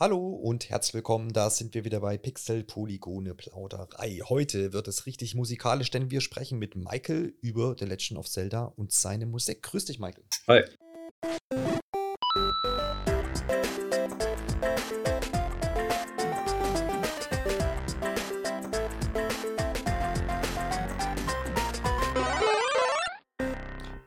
[0.00, 4.22] Hallo und herzlich willkommen, da sind wir wieder bei Pixel Polygone Plauderei.
[4.28, 8.64] Heute wird es richtig musikalisch, denn wir sprechen mit Michael über The Legend of Zelda
[8.64, 9.62] und seine Musik.
[9.62, 10.24] Grüß dich, Michael.
[10.48, 10.64] Hi.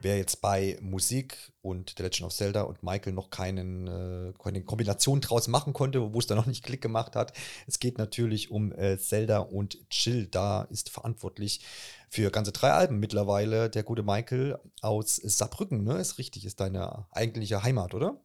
[0.07, 4.63] Wer jetzt bei Musik und The Legend of Zelda und Michael noch keinen, äh, keine
[4.63, 7.33] Kombination draus machen konnte, wo es da noch nicht Klick gemacht hat,
[7.67, 10.27] es geht natürlich um äh, Zelda und Chill.
[10.27, 11.59] Da ist verantwortlich
[12.07, 15.97] für ganze drei Alben mittlerweile der gute Michael aus Saarbrücken, ne?
[15.97, 18.17] Ist richtig, ist deine eigentliche Heimat, oder?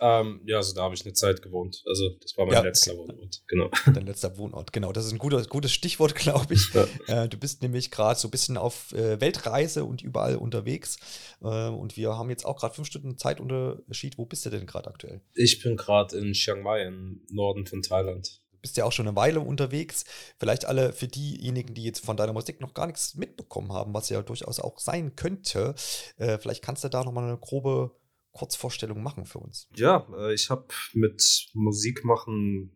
[0.00, 1.82] Ähm, ja, also da habe ich eine Zeit gewohnt.
[1.86, 3.00] Also das war mein ja, letzter okay.
[3.00, 3.70] Wohnort, genau.
[3.92, 4.92] Dein letzter Wohnort, genau.
[4.92, 6.72] Das ist ein guter, gutes Stichwort, glaube ich.
[6.72, 7.24] Ja.
[7.24, 10.98] Äh, du bist nämlich gerade so ein bisschen auf äh, Weltreise und überall unterwegs.
[11.42, 14.18] Äh, und wir haben jetzt auch gerade fünf Stunden Zeitunterschied.
[14.18, 15.20] Wo bist du denn gerade aktuell?
[15.34, 18.40] Ich bin gerade in Chiang Mai im Norden von Thailand.
[18.52, 20.04] Du bist ja auch schon eine Weile unterwegs.
[20.38, 24.08] Vielleicht alle für diejenigen, die jetzt von deiner Musik noch gar nichts mitbekommen haben, was
[24.08, 25.74] ja durchaus auch sein könnte.
[26.16, 27.92] Äh, vielleicht kannst du da nochmal eine grobe
[28.38, 29.68] Kurzvorstellung machen für uns?
[29.74, 32.70] Ja, äh, ich habe mit Musik machen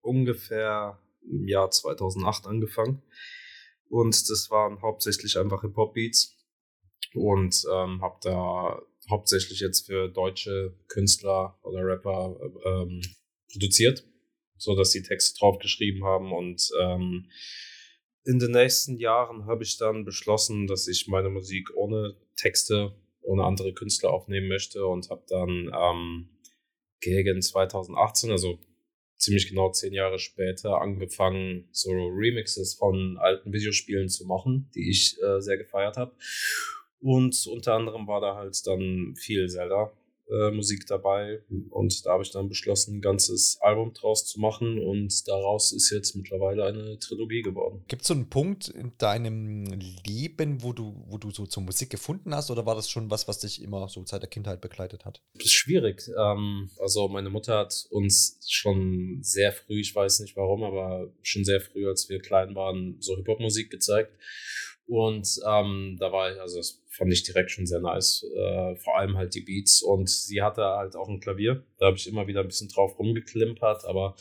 [0.00, 0.98] ungefähr
[1.30, 3.02] im Jahr 2008 angefangen.
[3.88, 6.34] Und das waren hauptsächlich einfach Hip-Hop-Beats.
[7.14, 13.00] Und ähm, habe da hauptsächlich jetzt für deutsche Künstler oder Rapper ähm,
[13.52, 14.04] produziert,
[14.56, 16.32] so dass sie Texte drauf geschrieben haben.
[16.32, 17.30] Und ähm,
[18.24, 22.94] in den nächsten Jahren habe ich dann beschlossen, dass ich meine Musik ohne Texte
[23.26, 26.28] ohne andere Künstler aufnehmen möchte und habe dann ähm,
[27.00, 28.58] gegen 2018, also
[29.18, 35.16] ziemlich genau zehn Jahre später, angefangen, so Remixes von alten Videospielen zu machen, die ich
[35.22, 36.14] äh, sehr gefeiert habe.
[37.00, 39.92] Und unter anderem war da halt dann viel Zelda
[40.28, 44.78] äh, Musik dabei und da habe ich dann beschlossen, ein ganzes Album draus zu machen
[44.78, 47.84] und daraus ist jetzt mittlerweile eine Trilogie geworden.
[47.88, 49.66] Gibt es so einen Punkt in deinem
[50.04, 53.28] Leben, wo du, wo du so zur Musik gefunden hast oder war das schon was,
[53.28, 55.22] was dich immer so seit der Kindheit begleitet hat?
[55.34, 56.02] Das ist schwierig.
[56.18, 61.44] Ähm, also meine Mutter hat uns schon sehr früh, ich weiß nicht warum, aber schon
[61.44, 64.12] sehr früh, als wir klein waren, so Hip-Hop-Musik gezeigt.
[64.86, 68.24] Und ähm, da war ich, also das fand ich direkt schon sehr nice.
[68.34, 69.82] Äh, vor allem halt die Beats.
[69.82, 71.64] Und sie hatte halt auch ein Klavier.
[71.78, 73.84] Da habe ich immer wieder ein bisschen drauf rumgeklimpert.
[73.84, 74.14] Aber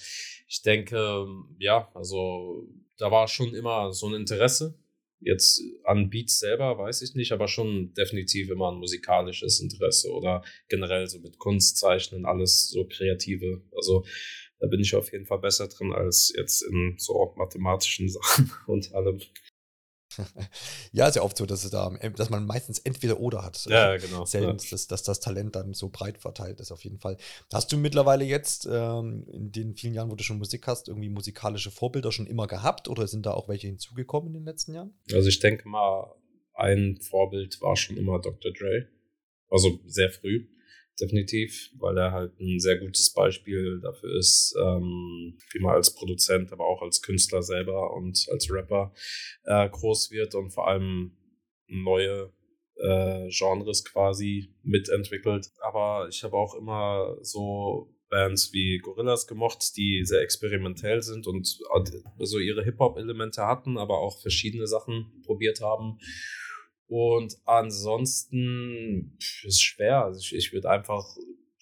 [0.48, 1.28] ich denke,
[1.60, 2.68] ja, also
[2.98, 4.78] da war schon immer so ein Interesse.
[5.20, 10.44] Jetzt an Beats selber weiß ich nicht, aber schon definitiv immer ein musikalisches Interesse oder
[10.68, 13.62] generell so mit Kunstzeichnen, alles so kreative.
[13.76, 14.06] Also
[14.60, 18.94] da bin ich auf jeden Fall besser drin als jetzt in so mathematischen Sachen und
[18.94, 19.20] allem.
[20.92, 23.66] Ja, ist ja oft so, dass, es da, dass man meistens entweder oder hat.
[23.66, 24.26] Ja, genau.
[24.26, 24.70] Selten, ja.
[24.72, 27.18] Dass, dass das Talent dann so breit verteilt ist, auf jeden Fall.
[27.54, 31.10] Hast du mittlerweile jetzt ähm, in den vielen Jahren, wo du schon Musik hast, irgendwie
[31.10, 34.94] musikalische Vorbilder schon immer gehabt oder sind da auch welche hinzugekommen in den letzten Jahren?
[35.14, 36.14] Also ich denke mal,
[36.54, 38.52] ein Vorbild war schon immer Dr.
[38.52, 38.88] Dre.
[39.50, 40.48] Also sehr früh
[41.00, 46.52] definitiv, weil er halt ein sehr gutes Beispiel dafür ist, ähm, wie man als Produzent,
[46.52, 48.94] aber auch als Künstler selber und als Rapper
[49.44, 51.18] äh, groß wird und vor allem
[51.68, 52.32] neue
[52.78, 55.50] äh, Genres quasi mitentwickelt.
[55.62, 61.60] Aber ich habe auch immer so Bands wie Gorillas gemocht, die sehr experimentell sind und
[62.20, 65.98] so ihre Hip-Hop-Elemente hatten, aber auch verschiedene Sachen probiert haben.
[66.88, 70.06] Und ansonsten ist schwer.
[70.06, 71.06] Also ich, ich würde einfach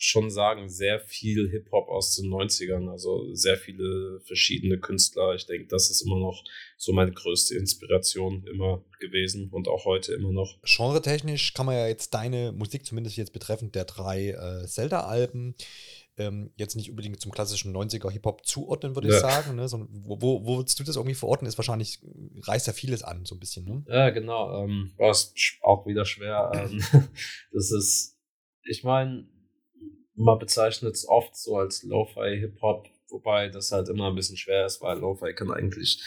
[0.04, 5.34] schon sagen, sehr viel Hip-Hop aus den 90ern, also sehr viele verschiedene Künstler.
[5.34, 6.44] Ich denke, das ist immer noch
[6.78, 10.60] so meine größte Inspiration immer gewesen und auch heute immer noch.
[10.64, 15.56] Genre-technisch kann man ja jetzt deine Musik, zumindest jetzt betreffend der drei äh, Zelda-Alben,
[16.18, 19.16] ähm, jetzt nicht unbedingt zum klassischen 90er Hip-Hop zuordnen, würde ja.
[19.16, 19.56] ich sagen.
[19.56, 19.68] Ne?
[19.68, 21.48] So, wo, wo, wo würdest du das irgendwie verorten?
[21.48, 22.00] Ist wahrscheinlich,
[22.42, 23.84] reißt ja vieles an, so ein bisschen, ne?
[23.88, 24.64] Ja, genau.
[24.64, 26.52] Ähm, war es auch wieder schwer.
[26.54, 26.84] Ähm,
[27.52, 28.18] das ist,
[28.64, 29.28] ich meine,
[30.16, 34.66] man bezeichnet es oft so als Lo-Fi Hip-Hop, wobei das halt immer ein bisschen schwer
[34.66, 36.02] ist, weil Lo-Fi kann eigentlich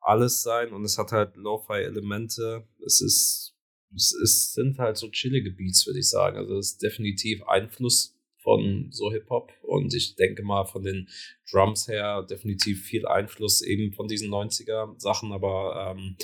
[0.00, 2.68] alles sein und es hat halt Lo-Fi-Elemente.
[2.84, 3.56] Es ist,
[3.94, 6.36] es sind halt so chillige Beats, würde ich sagen.
[6.36, 8.15] Also es ist definitiv Einfluss
[8.46, 9.50] von so Hip-Hop.
[9.62, 11.08] Und ich denke mal von den
[11.50, 16.16] Drums her definitiv viel Einfluss eben von diesen 90er Sachen, aber ähm,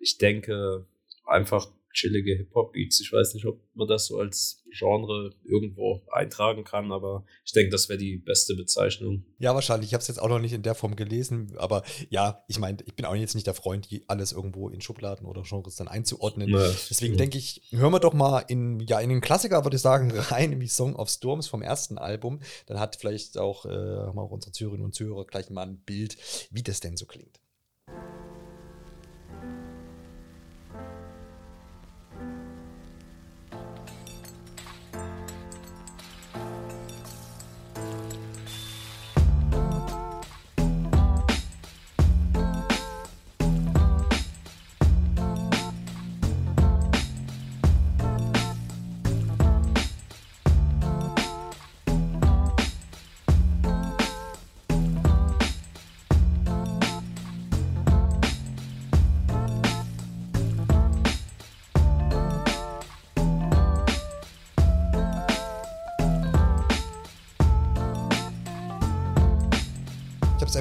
[0.00, 0.88] ich denke
[1.24, 3.00] einfach chillige Hip-Hop-Beats.
[3.00, 7.70] Ich weiß nicht, ob man das so als Genre irgendwo eintragen kann, aber ich denke,
[7.70, 9.24] das wäre die beste Bezeichnung.
[9.38, 9.88] Ja, wahrscheinlich.
[9.90, 12.78] Ich habe es jetzt auch noch nicht in der Form gelesen, aber ja, ich meine,
[12.84, 16.50] ich bin auch jetzt nicht der Freund, alles irgendwo in Schubladen oder Genres dann einzuordnen.
[16.50, 16.70] Nee.
[16.90, 20.10] Deswegen denke ich, hören wir doch mal in, ja, in den Klassiker, würde ich sagen,
[20.16, 22.40] rein, wie Song of Storms vom ersten Album.
[22.66, 26.16] Dann hat vielleicht auch, äh, haben auch unsere Zuhörerinnen und Zuhörer gleich mal ein Bild,
[26.50, 27.40] wie das denn so klingt.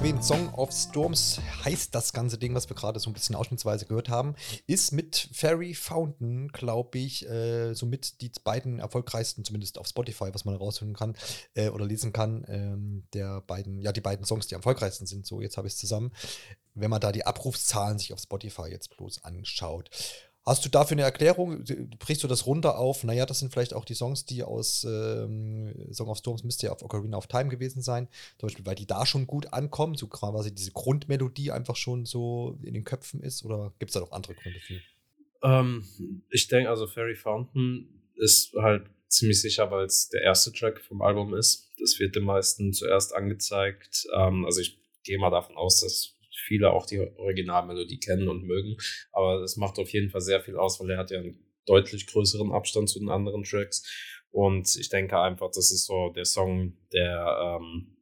[0.08, 3.86] Erwähnt, Song of Storms heißt das ganze Ding, was wir gerade so ein bisschen ausschnittsweise
[3.86, 9.86] gehört haben, ist mit Fairy Fountain, glaube ich, äh, somit die beiden erfolgreichsten, zumindest auf
[9.86, 11.18] Spotify, was man raushören kann
[11.56, 15.26] äh, oder lesen kann, ähm, der beiden, ja, die beiden Songs, die erfolgreichsten sind.
[15.26, 16.14] So, jetzt habe ich es zusammen.
[16.74, 19.90] Wenn man da die Abrufszahlen sich auf Spotify jetzt bloß anschaut.
[20.48, 21.66] Hast du dafür eine Erklärung?
[22.00, 23.04] Brichst du das runter auf?
[23.04, 26.72] Naja, das sind vielleicht auch die Songs, die aus ähm, Song of Storms müsste ja
[26.72, 28.08] auf Ocarina of Time gewesen sein.
[28.38, 32.58] Zum Beispiel, weil die da schon gut ankommen, so quasi diese Grundmelodie einfach schon so
[32.64, 33.44] in den Köpfen ist.
[33.44, 34.80] Oder gibt es da noch andere Gründe für?
[35.44, 35.86] Ähm,
[36.30, 41.02] ich denke, also Fairy Fountain ist halt ziemlich sicher, weil es der erste Track vom
[41.02, 41.74] Album ist.
[41.78, 44.08] Das wird den meisten zuerst angezeigt.
[44.16, 46.17] Ähm, also ich gehe mal davon aus, dass
[46.48, 48.78] viele auch die Originalmelodie kennen und mögen.
[49.12, 52.08] Aber es macht auf jeden Fall sehr viel aus, weil er hat ja einen deutlich
[52.08, 53.84] größeren Abstand zu den anderen Tracks.
[54.32, 57.98] Und ich denke einfach, das ist so der Song, der ähm,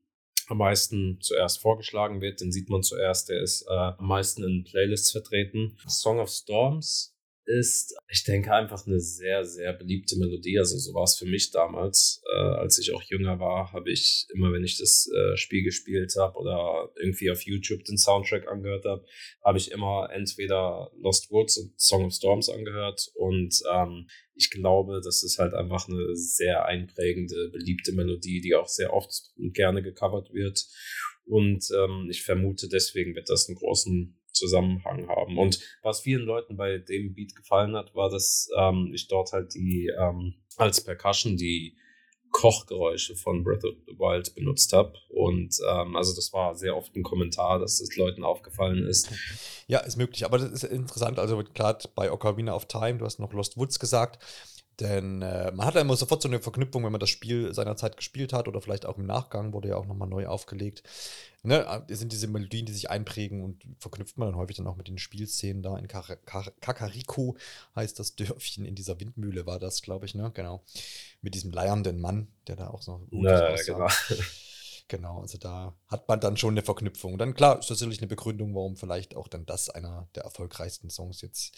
[0.47, 2.41] am meisten zuerst vorgeschlagen wird.
[2.41, 5.77] Den sieht man zuerst, der ist äh, am meisten in Playlists vertreten.
[5.87, 7.14] Song of Storms
[7.45, 10.57] ist, ich denke, einfach eine sehr, sehr beliebte Melodie.
[10.59, 12.21] Also so war es für mich damals.
[12.33, 16.13] Äh, als ich auch jünger war, habe ich immer, wenn ich das äh, Spiel gespielt
[16.17, 19.05] habe oder irgendwie auf YouTube den Soundtrack angehört habe,
[19.43, 23.11] habe ich immer entweder Lost Woods und Song of Storms angehört.
[23.13, 28.67] Und ähm, ich glaube, das ist halt einfach eine sehr einprägende, beliebte Melodie, die auch
[28.67, 30.65] sehr oft und gerne gecovert wird.
[31.25, 35.37] Und ähm, ich vermute, deswegen wird das einen großen Zusammenhang haben.
[35.37, 39.53] Und was vielen Leuten bei dem Beat gefallen hat, war, dass ähm, ich dort halt
[39.53, 41.77] die ähm, als Percussion die
[42.31, 44.93] Kochgeräusche von Breath of the Wild benutzt habe.
[45.09, 49.09] Und ähm, also das war sehr oft ein Kommentar, dass das Leuten aufgefallen ist.
[49.67, 51.17] Ja, ist möglich, aber das ist interessant.
[51.17, 54.21] Also gerade bei Ocarina of Time, du hast noch Lost Woods gesagt.
[54.79, 57.95] Denn äh, man hat ja immer sofort so eine Verknüpfung, wenn man das Spiel seinerzeit
[57.95, 60.83] gespielt hat oder vielleicht auch im Nachgang wurde ja auch nochmal neu aufgelegt.
[61.43, 64.75] Ne, äh, sind diese Melodien, die sich einprägen und verknüpft man dann häufig dann auch
[64.75, 67.37] mit den Spielszenen da in Kar Kar Kakariko
[67.75, 70.31] heißt das Dörfchen in dieser Windmühle war das, glaube ich, ne?
[70.33, 70.63] Genau.
[71.21, 73.87] Mit diesem leiernden Mann, der da auch so ja, genau.
[74.87, 77.13] genau, also da hat man dann schon eine Verknüpfung.
[77.13, 80.23] Und dann klar ist das sicherlich eine Begründung, warum vielleicht auch dann das einer der
[80.23, 81.55] erfolgreichsten Songs jetzt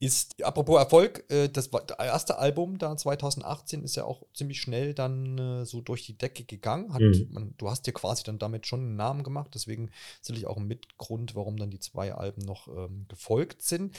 [0.00, 5.38] ist, apropos Erfolg, äh, das erste Album da 2018 ist ja auch ziemlich schnell dann
[5.38, 6.92] äh, so durch die Decke gegangen.
[6.92, 7.28] Hat, mhm.
[7.30, 9.90] man, du hast dir quasi dann damit schon einen Namen gemacht, deswegen
[10.20, 13.96] sicherlich auch ein Mitgrund, warum dann die zwei Alben noch ähm, gefolgt sind.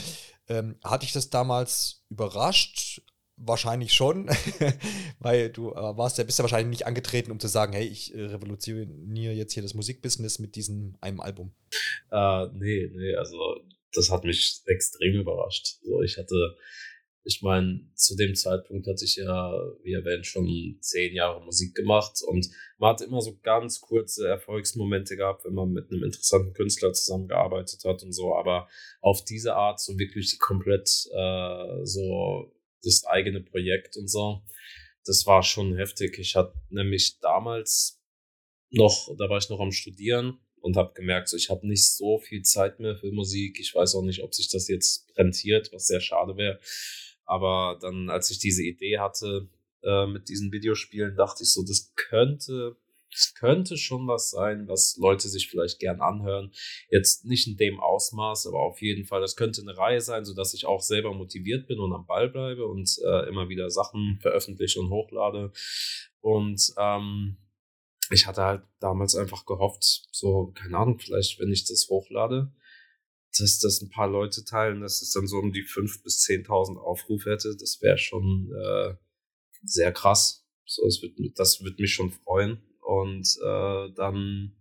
[0.48, 3.02] Ähm, hatte ich das damals überrascht?
[3.42, 4.30] Wahrscheinlich schon,
[5.20, 8.14] weil du äh, warst ja, bist ja wahrscheinlich nicht angetreten, um zu sagen, hey, ich
[8.14, 11.54] äh, revolutioniere jetzt hier das Musikbusiness mit diesem einem Album.
[12.12, 13.62] Uh, nee, nee, also
[13.94, 15.78] das hat mich extrem überrascht.
[15.82, 16.56] So, ich hatte,
[17.24, 19.52] ich meine, zu dem Zeitpunkt hatte ich ja,
[19.84, 25.16] wie erwähnt, schon zehn Jahre Musik gemacht und man hat immer so ganz kurze Erfolgsmomente
[25.16, 28.68] gehabt, wenn man mit einem interessanten Künstler zusammengearbeitet hat und so, aber
[29.02, 32.54] auf diese Art so wirklich komplett äh, so
[32.84, 34.44] das eigene Projekt und so,
[35.06, 36.18] das war schon heftig.
[36.20, 38.02] Ich hatte nämlich damals
[38.70, 42.20] noch, da war ich noch am Studieren und habe gemerkt, so, ich habe nicht so
[42.20, 43.60] viel Zeit mehr für Musik.
[43.60, 46.60] Ich weiß auch nicht, ob sich das jetzt rentiert, was sehr schade wäre.
[47.26, 49.48] Aber dann, als ich diese Idee hatte
[49.84, 52.76] äh, mit diesen Videospielen, dachte ich so, das könnte,
[53.12, 56.52] das könnte schon was sein, was Leute sich vielleicht gern anhören.
[56.90, 60.54] Jetzt nicht in dem Ausmaß, aber auf jeden Fall, das könnte eine Reihe sein, sodass
[60.54, 64.80] ich auch selber motiviert bin und am Ball bleibe und äh, immer wieder Sachen veröffentliche
[64.80, 65.52] und hochlade.
[66.22, 67.38] Und ähm,
[68.10, 72.52] ich hatte halt damals einfach gehofft, so, keine Ahnung, vielleicht, wenn ich das hochlade,
[73.38, 76.78] dass das ein paar Leute teilen, dass es dann so um die 5.000 bis 10.000
[76.78, 78.96] Aufrufe hätte, das wäre schon äh,
[79.64, 80.48] sehr krass.
[80.66, 82.62] So, es wird, das wird mich schon freuen.
[82.82, 84.56] Und äh, dann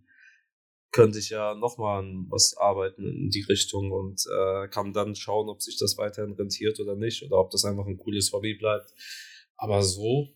[0.91, 5.61] könnte ich ja nochmal was arbeiten in die Richtung und äh, kann dann schauen, ob
[5.61, 8.93] sich das weiterhin rentiert oder nicht oder ob das einfach ein cooles Hobby bleibt.
[9.55, 10.29] Aber so,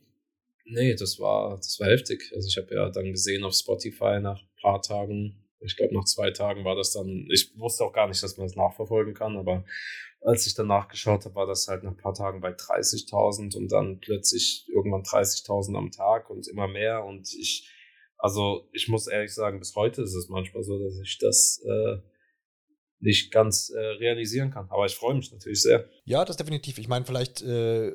[0.65, 2.31] nee, das war, das war heftig.
[2.35, 6.05] Also ich habe ja dann gesehen auf Spotify nach ein paar Tagen, ich glaube nach
[6.05, 9.37] zwei Tagen war das dann, ich wusste auch gar nicht, dass man das nachverfolgen kann,
[9.37, 9.63] aber
[10.21, 13.71] als ich dann nachgeschaut habe, war das halt nach ein paar Tagen bei 30.000 und
[13.71, 17.69] dann plötzlich irgendwann 30.000 am Tag und immer mehr und ich
[18.23, 21.97] also ich muss ehrlich sagen, bis heute ist es manchmal so, dass ich das äh,
[23.03, 24.69] nicht ganz äh, realisieren kann.
[24.69, 25.89] Aber ich freue mich natürlich sehr.
[26.05, 26.77] Ja, das definitiv.
[26.77, 27.93] Ich meine, vielleicht äh,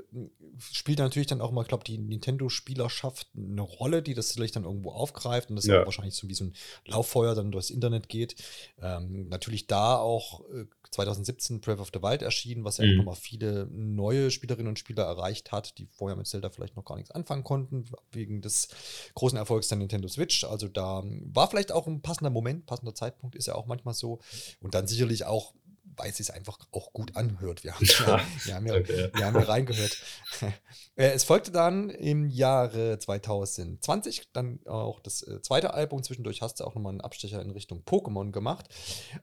[0.58, 4.64] spielt natürlich dann auch mal, ich glaube, die Nintendo-Spielerschaft eine Rolle, die das vielleicht dann
[4.64, 5.80] irgendwo aufgreift und das ja.
[5.80, 8.36] auch wahrscheinlich so wie so ein Lauffeuer dann durchs Internet geht.
[8.82, 12.92] Ähm, natürlich da auch äh, 2017 Breath of the Wild erschienen, was ja mhm.
[12.92, 16.84] auch nochmal viele neue Spielerinnen und Spieler erreicht hat, die vorher mit Zelda vielleicht noch
[16.84, 18.68] gar nichts anfangen konnten, wegen des
[19.14, 20.44] großen Erfolgs der Nintendo Switch.
[20.44, 24.20] Also da war vielleicht auch ein passender Moment, passender Zeitpunkt, ist ja auch manchmal so.
[24.60, 25.54] Und dann sicherlich auch
[25.98, 27.64] weil es sich einfach auch gut anhört.
[27.64, 29.10] Wir haben ja, wir haben ja, okay.
[29.12, 29.96] wir haben ja reingehört.
[30.96, 36.02] Äh, es folgte dann im Jahre 2020 dann auch das äh, zweite Album.
[36.02, 38.68] Zwischendurch hast du auch nochmal einen Abstecher in Richtung Pokémon gemacht.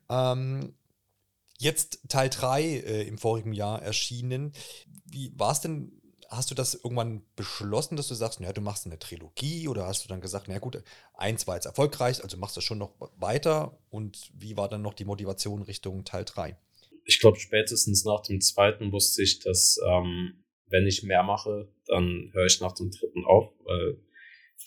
[0.10, 0.74] Ähm,
[1.58, 4.54] Jetzt Teil 3 äh, im vorigen Jahr erschienen.
[5.06, 6.02] Wie war es denn?
[6.28, 10.04] Hast du das irgendwann beschlossen, dass du sagst, naja, du machst eine Trilogie oder hast
[10.04, 10.82] du dann gesagt, na gut,
[11.14, 14.96] eins war jetzt erfolgreich, also machst du schon noch weiter und wie war dann noch
[14.96, 16.58] die Motivation Richtung Teil 3?
[17.06, 22.32] Ich glaube, spätestens nach dem zweiten wusste ich, dass ähm, wenn ich mehr mache, dann
[22.34, 24.00] höre ich nach dem dritten auf, weil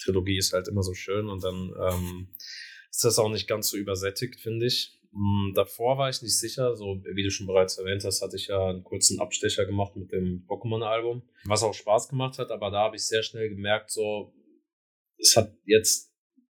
[0.01, 2.29] Trilogie ist halt immer so schön und dann ähm,
[2.91, 4.98] ist das auch nicht ganz so übersättigt, finde ich.
[5.13, 8.49] Hm, davor war ich nicht sicher, so wie du schon bereits erwähnt hast, hatte ich
[8.49, 12.85] ja einen kurzen Abstecher gemacht mit dem Pokémon-Album, was auch Spaß gemacht hat, aber da
[12.85, 14.35] habe ich sehr schnell gemerkt, so,
[15.19, 16.13] es hat jetzt,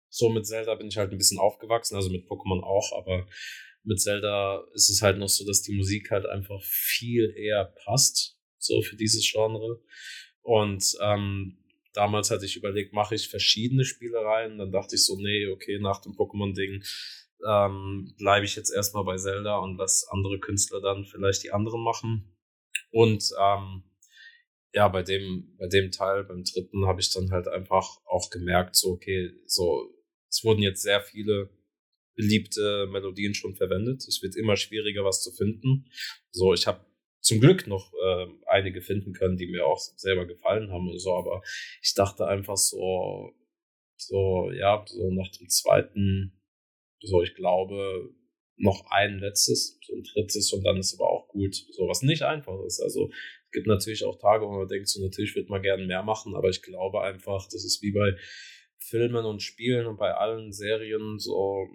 [0.10, 3.28] so mit Zelda bin ich halt ein bisschen aufgewachsen, also mit Pokémon auch, aber
[3.84, 8.38] mit Zelda ist es halt noch so, dass die Musik halt einfach viel eher passt,
[8.58, 9.82] so für dieses Genre.
[10.42, 11.58] Und ähm,
[11.94, 16.02] damals hatte ich überlegt, mache ich verschiedene Spielereien, dann dachte ich so, nee, okay, nach
[16.02, 16.84] dem Pokémon-Ding
[17.48, 21.84] ähm, bleibe ich jetzt erstmal bei Zelda und lass andere Künstler dann vielleicht die anderen
[21.84, 22.36] machen.
[22.92, 23.84] Und ähm,
[24.74, 28.76] ja, bei dem, bei dem Teil, beim dritten, habe ich dann halt einfach auch gemerkt,
[28.76, 29.90] so, okay, so,
[30.30, 31.50] es wurden jetzt sehr viele
[32.16, 34.04] beliebte Melodien schon verwendet.
[34.08, 35.90] Es wird immer schwieriger, was zu finden.
[36.32, 36.86] So, ich habe
[37.22, 41.16] zum Glück noch äh, einige finden können, die mir auch selber gefallen haben und so,
[41.16, 41.42] aber
[41.82, 43.34] ich dachte einfach so,
[43.98, 46.39] so, ja, so nach dem zweiten
[47.02, 48.10] so, ich glaube,
[48.58, 51.56] noch ein letztes, so ein drittes und dann ist aber auch gut.
[51.72, 52.82] So was nicht einfach ist.
[52.82, 53.10] Also
[53.46, 56.36] es gibt natürlich auch Tage, wo man denkt, so natürlich wird man gerne mehr machen,
[56.36, 58.18] aber ich glaube einfach, das ist wie bei
[58.78, 61.68] Filmen und Spielen und bei allen Serien so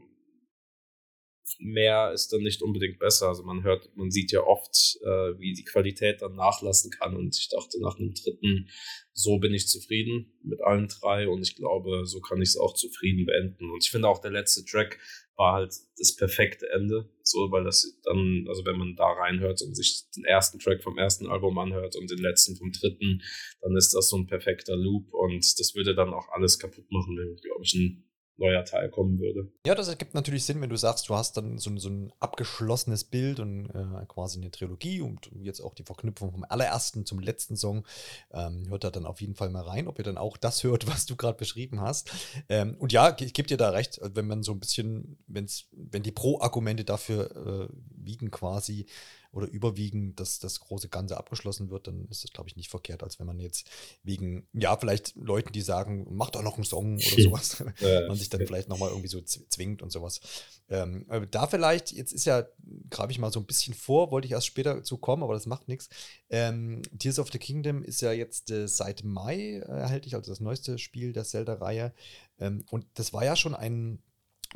[1.60, 3.28] mehr ist dann nicht unbedingt besser.
[3.28, 7.16] Also man hört, man sieht ja oft, äh, wie die Qualität dann nachlassen kann.
[7.16, 8.68] Und ich dachte nach einem dritten,
[9.12, 12.74] so bin ich zufrieden mit allen drei und ich glaube, so kann ich es auch
[12.74, 13.70] zufrieden beenden.
[13.70, 14.98] Und ich finde auch der letzte Track
[15.36, 17.08] war halt das perfekte Ende.
[17.22, 20.98] So, weil das dann, also wenn man da reinhört und sich den ersten Track vom
[20.98, 23.22] ersten Album anhört und den letzten vom dritten,
[23.60, 27.16] dann ist das so ein perfekter Loop und das würde dann auch alles kaputt machen,
[27.16, 28.03] glaube ich, ein
[28.36, 29.50] neuer Teil kommen würde.
[29.66, 33.04] Ja, das ergibt natürlich Sinn, wenn du sagst, du hast dann so, so ein abgeschlossenes
[33.04, 37.56] Bild und äh, quasi eine Trilogie und jetzt auch die Verknüpfung vom allerersten zum letzten
[37.56, 37.86] Song.
[38.32, 40.86] Ähm, hört da dann auf jeden Fall mal rein, ob ihr dann auch das hört,
[40.92, 42.10] was du gerade beschrieben hast.
[42.48, 46.02] Ähm, und ja, ich gebe dir da recht, wenn man so ein bisschen, wenn's, wenn
[46.02, 48.86] die Pro-Argumente dafür äh, wiegen quasi,
[49.34, 53.02] oder überwiegend dass das große Ganze abgeschlossen wird, dann ist das, glaube ich, nicht verkehrt,
[53.02, 53.68] als wenn man jetzt
[54.02, 57.64] wegen, ja, vielleicht Leuten, die sagen, mach doch noch einen Song oder sowas,
[58.08, 60.20] man sich dann vielleicht nochmal irgendwie so zwingt und sowas.
[60.68, 62.46] Ähm, da vielleicht, jetzt ist ja,
[62.90, 65.46] grabe ich mal so ein bisschen vor, wollte ich erst später zu kommen, aber das
[65.46, 65.88] macht nichts.
[66.30, 70.40] Ähm, Tears of the Kingdom ist ja jetzt äh, seit Mai äh, erhältlich, also das
[70.40, 71.92] neueste Spiel der Zelda-Reihe.
[72.38, 73.98] Ähm, und das war ja schon ein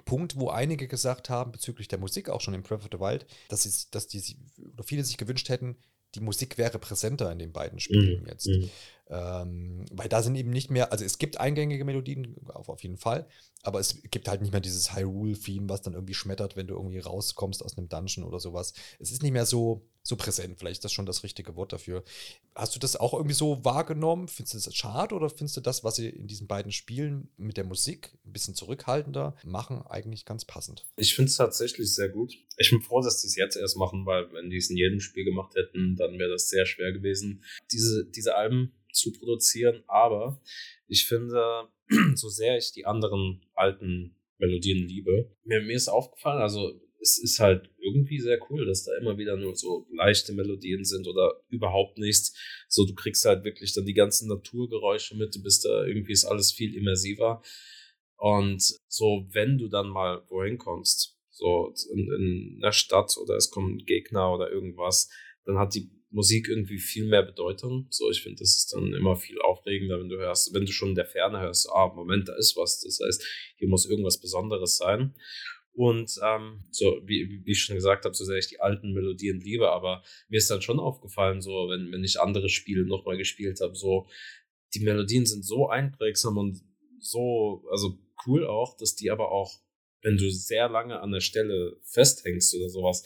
[0.04, 3.26] Punkt, wo einige gesagt haben, bezüglich der Musik, auch schon im Breath of the Wild,
[3.48, 4.22] dass, sie, dass die
[4.72, 5.76] oder viele sich gewünscht hätten,
[6.14, 8.28] die Musik wäre präsenter in den beiden Spielen mhm.
[8.28, 8.46] jetzt.
[8.46, 8.70] Mhm.
[9.10, 12.98] Ähm, weil da sind eben nicht mehr, also es gibt eingängige Melodien, auf, auf jeden
[12.98, 13.26] Fall,
[13.62, 16.98] aber es gibt halt nicht mehr dieses Hyrule-Theme, was dann irgendwie schmettert, wenn du irgendwie
[16.98, 18.74] rauskommst aus einem Dungeon oder sowas.
[18.98, 20.58] Es ist nicht mehr so, so präsent.
[20.58, 22.04] Vielleicht ist das schon das richtige Wort dafür.
[22.54, 24.28] Hast du das auch irgendwie so wahrgenommen?
[24.28, 27.56] Findest du das schade oder findest du das, was sie in diesen beiden Spielen mit
[27.56, 30.86] der Musik ein bisschen zurückhaltender machen, eigentlich ganz passend?
[30.96, 32.34] Ich finde es tatsächlich sehr gut.
[32.58, 35.00] Ich bin froh, dass die es jetzt erst machen, weil wenn die es in jedem
[35.00, 39.82] Spiel gemacht hätten, dann wäre das sehr schwer gewesen, diese, diese Alben zu produzieren.
[39.86, 40.40] Aber
[40.86, 41.68] ich finde,
[42.14, 47.38] so sehr ich die anderen alten Melodien liebe, mir, mir ist aufgefallen, also es ist
[47.38, 51.98] halt irgendwie sehr cool, dass da immer wieder nur so leichte Melodien sind oder überhaupt
[51.98, 52.36] nichts.
[52.68, 56.24] So, du kriegst halt wirklich dann die ganzen Naturgeräusche mit, du bist da irgendwie ist
[56.24, 57.42] alles viel immersiver.
[58.16, 63.50] Und so, wenn du dann mal wohin kommst, so in, in einer Stadt oder es
[63.50, 65.08] kommen Gegner oder irgendwas,
[65.44, 67.86] dann hat die Musik irgendwie viel mehr Bedeutung.
[67.90, 70.90] So, ich finde, das ist dann immer viel aufregender, wenn du hörst, wenn du schon
[70.90, 72.80] in der Ferne hörst, ah, Moment, da ist was.
[72.80, 73.24] Das heißt,
[73.56, 75.14] hier muss irgendwas Besonderes sein.
[75.78, 79.40] Und ähm, so, wie, wie ich schon gesagt habe, so sehr ich die alten Melodien
[79.40, 83.60] liebe, aber mir ist dann schon aufgefallen, so, wenn, wenn ich andere Spiele nochmal gespielt
[83.60, 84.08] habe, so,
[84.74, 86.60] die Melodien sind so einprägsam und
[86.98, 87.96] so, also
[88.26, 89.60] cool auch, dass die aber auch,
[90.02, 93.04] wenn du sehr lange an der Stelle festhängst oder sowas,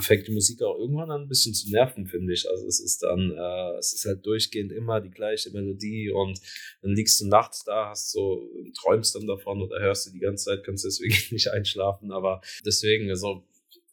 [0.00, 2.48] fängt die Musik auch irgendwann an ein bisschen zu nerven, finde ich.
[2.48, 6.40] Also es ist dann, äh, es ist halt durchgehend immer die gleiche Melodie und
[6.82, 8.48] dann liegst du nachts da, hast so,
[8.78, 13.10] träumst dann davon oder hörst du die ganze Zeit, kannst deswegen nicht einschlafen, aber deswegen,
[13.10, 13.44] also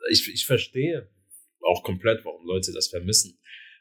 [0.09, 1.07] ich, ich verstehe
[1.61, 3.39] auch komplett, warum Leute das vermissen.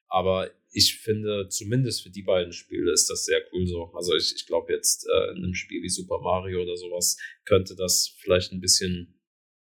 [0.09, 3.91] Aber ich finde, zumindest für die beiden Spiele ist das sehr cool so.
[3.95, 7.75] Also ich, ich glaube jetzt äh, in einem Spiel wie Super Mario oder sowas könnte
[7.77, 9.15] das vielleicht ein bisschen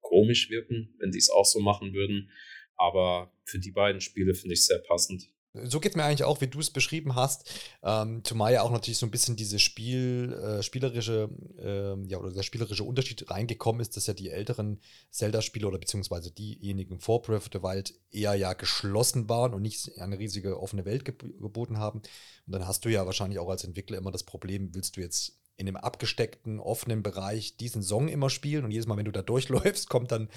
[0.08, 2.30] komisch wirken, wenn die es auch so machen würden.
[2.76, 5.28] Aber für die beiden Spiele finde ich es sehr passend.
[5.64, 7.50] So geht es mir eigentlich auch, wie du es beschrieben hast.
[7.82, 12.32] Ähm, zumal ja auch natürlich so ein bisschen diese Spiel, äh, spielerische, äh, ja, oder
[12.32, 17.38] der spielerische Unterschied reingekommen ist, dass ja die älteren Zelda-Spiele oder beziehungsweise diejenigen vor Breath
[17.38, 21.78] of the Wild eher ja geschlossen waren und nicht eine riesige offene Welt geb geboten
[21.78, 22.00] haben.
[22.00, 25.37] Und dann hast du ja wahrscheinlich auch als Entwickler immer das Problem, willst du jetzt
[25.58, 29.22] in einem abgesteckten, offenen Bereich diesen Song immer spielen und jedes Mal, wenn du da
[29.28, 30.28] durchläufst, kommt dann,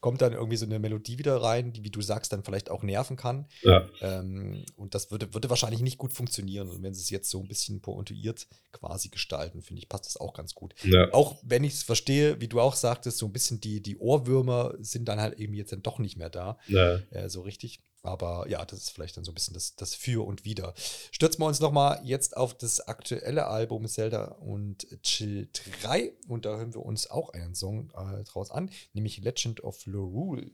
[0.00, 2.82] kommt dann irgendwie so eine Melodie wieder rein, die, wie du sagst, dann vielleicht auch
[2.82, 3.46] nerven kann.
[3.62, 3.88] Ja.
[4.00, 6.68] Ähm, und das würde, würde wahrscheinlich nicht gut funktionieren.
[6.68, 10.16] Und wenn sie es jetzt so ein bisschen pointuiert quasi gestalten, finde ich, passt das
[10.16, 10.74] auch ganz gut.
[10.82, 11.12] Ja.
[11.12, 14.74] Auch wenn ich es verstehe, wie du auch sagtest, so ein bisschen die, die Ohrwürmer
[14.80, 16.58] sind dann halt eben jetzt dann doch nicht mehr da.
[16.66, 16.96] Ja.
[17.10, 17.78] Äh, so richtig.
[18.02, 20.72] Aber ja, das ist vielleicht dann so ein bisschen das, das Für und Wider.
[21.10, 25.48] Stürzen wir uns nochmal jetzt auf das aktuelle Album Zelda und Chill
[25.82, 26.12] 3.
[26.28, 30.50] Und da hören wir uns auch einen Song äh, draus an, nämlich Legend of Lorule.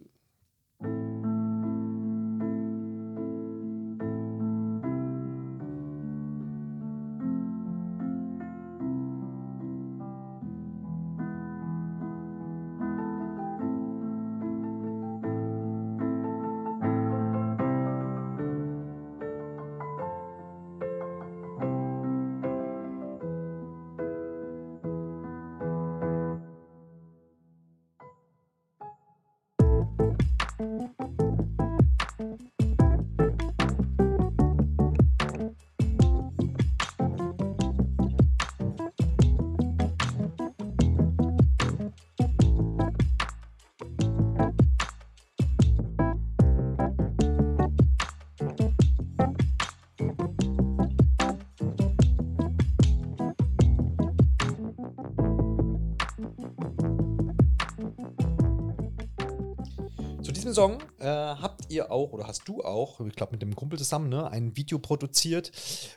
[60.55, 64.09] Song äh, habt ihr auch oder hast du auch, ich glaube mit dem Kumpel zusammen,
[64.09, 65.51] ne, ein Video produziert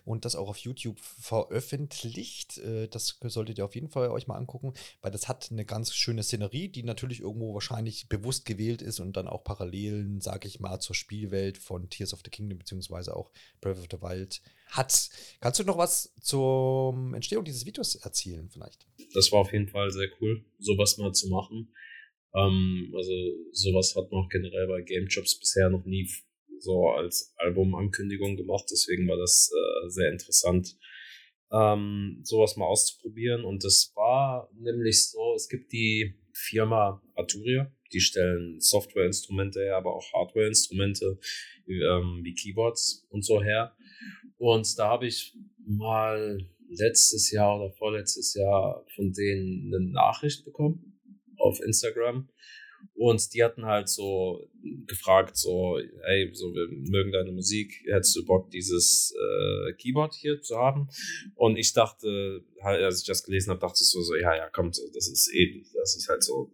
[0.04, 2.58] und das auch auf YouTube veröffentlicht.
[2.58, 5.94] Äh, das solltet ihr auf jeden Fall euch mal angucken, weil das hat eine ganz
[5.94, 10.60] schöne Szenerie, die natürlich irgendwo wahrscheinlich bewusst gewählt ist und dann auch Parallelen, sage ich
[10.60, 15.10] mal, zur Spielwelt von Tears of the Kingdom beziehungsweise auch Breath of the Wild hat.
[15.40, 18.88] Kannst du noch was zur Entstehung dieses Videos erzählen vielleicht?
[19.14, 21.70] Das war auf jeden Fall sehr cool, sowas mal zu machen.
[22.38, 23.14] Ähm, also
[23.52, 26.08] sowas hat man auch generell bei Game Jobs bisher noch nie
[26.60, 30.78] so als Albumankündigung gemacht, deswegen war das äh, sehr interessant,
[31.52, 33.44] ähm, sowas mal auszuprobieren.
[33.44, 39.96] Und das war nämlich so, es gibt die Firma Arturia, die stellen Softwareinstrumente her, aber
[39.96, 41.20] auch Hardwareinstrumente
[41.68, 43.76] ähm, wie Keyboards und so her.
[44.38, 46.38] Und da habe ich mal
[46.70, 50.87] letztes Jahr oder vorletztes Jahr von denen eine Nachricht bekommen
[51.38, 52.30] auf Instagram.
[52.94, 54.50] Und die hatten halt so
[54.86, 60.42] gefragt, so, ey, so, wir mögen deine Musik, hättest du Bock, dieses äh, Keyboard hier
[60.42, 60.88] zu haben?
[61.36, 64.50] Und ich dachte, halt, als ich das gelesen habe, dachte ich so, so, ja, ja,
[64.50, 66.52] kommt, das ist eh, das ist halt so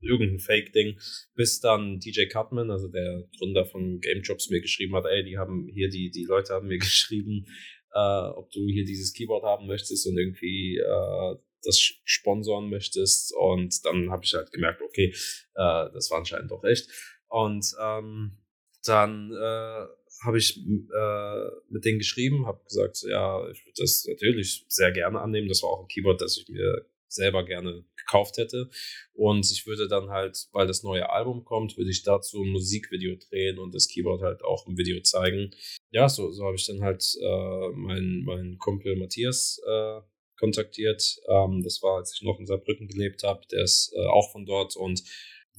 [0.00, 0.98] irgendein Fake-Ding,
[1.34, 5.38] bis dann DJ Cutman, also der Gründer von Game Jobs, mir geschrieben hat, ey, die
[5.38, 7.46] haben hier, die, die Leute haben mir geschrieben,
[7.94, 13.34] äh, ob du hier dieses Keyboard haben möchtest und irgendwie äh, das sponsoren möchtest.
[13.34, 15.14] Und dann habe ich halt gemerkt, okay,
[15.54, 16.88] äh, das war anscheinend doch echt.
[17.28, 18.38] Und ähm,
[18.84, 19.86] dann äh,
[20.24, 25.20] habe ich äh, mit denen geschrieben, habe gesagt, ja, ich würde das natürlich sehr gerne
[25.20, 25.48] annehmen.
[25.48, 28.68] Das war auch ein Keyboard, das ich mir selber gerne gekauft hätte.
[29.14, 33.16] Und ich würde dann halt, weil das neue Album kommt, würde ich dazu ein Musikvideo
[33.16, 35.50] drehen und das Keyboard halt auch im Video zeigen.
[35.90, 40.00] Ja, so, so habe ich dann halt äh, meinen mein Kumpel Matthias äh,
[40.38, 41.18] kontaktiert.
[41.28, 43.40] Ähm, das war, als ich noch in Saarbrücken gelebt habe.
[43.50, 45.02] Der ist äh, auch von dort und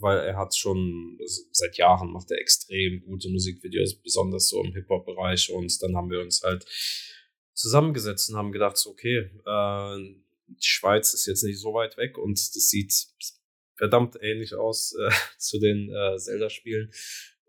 [0.01, 1.19] weil er hat schon
[1.51, 5.51] seit Jahren macht er extrem gute Musikvideos, besonders so im Hip-Hop-Bereich.
[5.51, 6.65] Und dann haben wir uns halt
[7.53, 10.15] zusammengesetzt und haben gedacht, so, okay, äh,
[10.47, 13.07] die Schweiz ist jetzt nicht so weit weg und das sieht
[13.75, 16.91] verdammt ähnlich aus äh, zu den äh, Zelda-Spielen.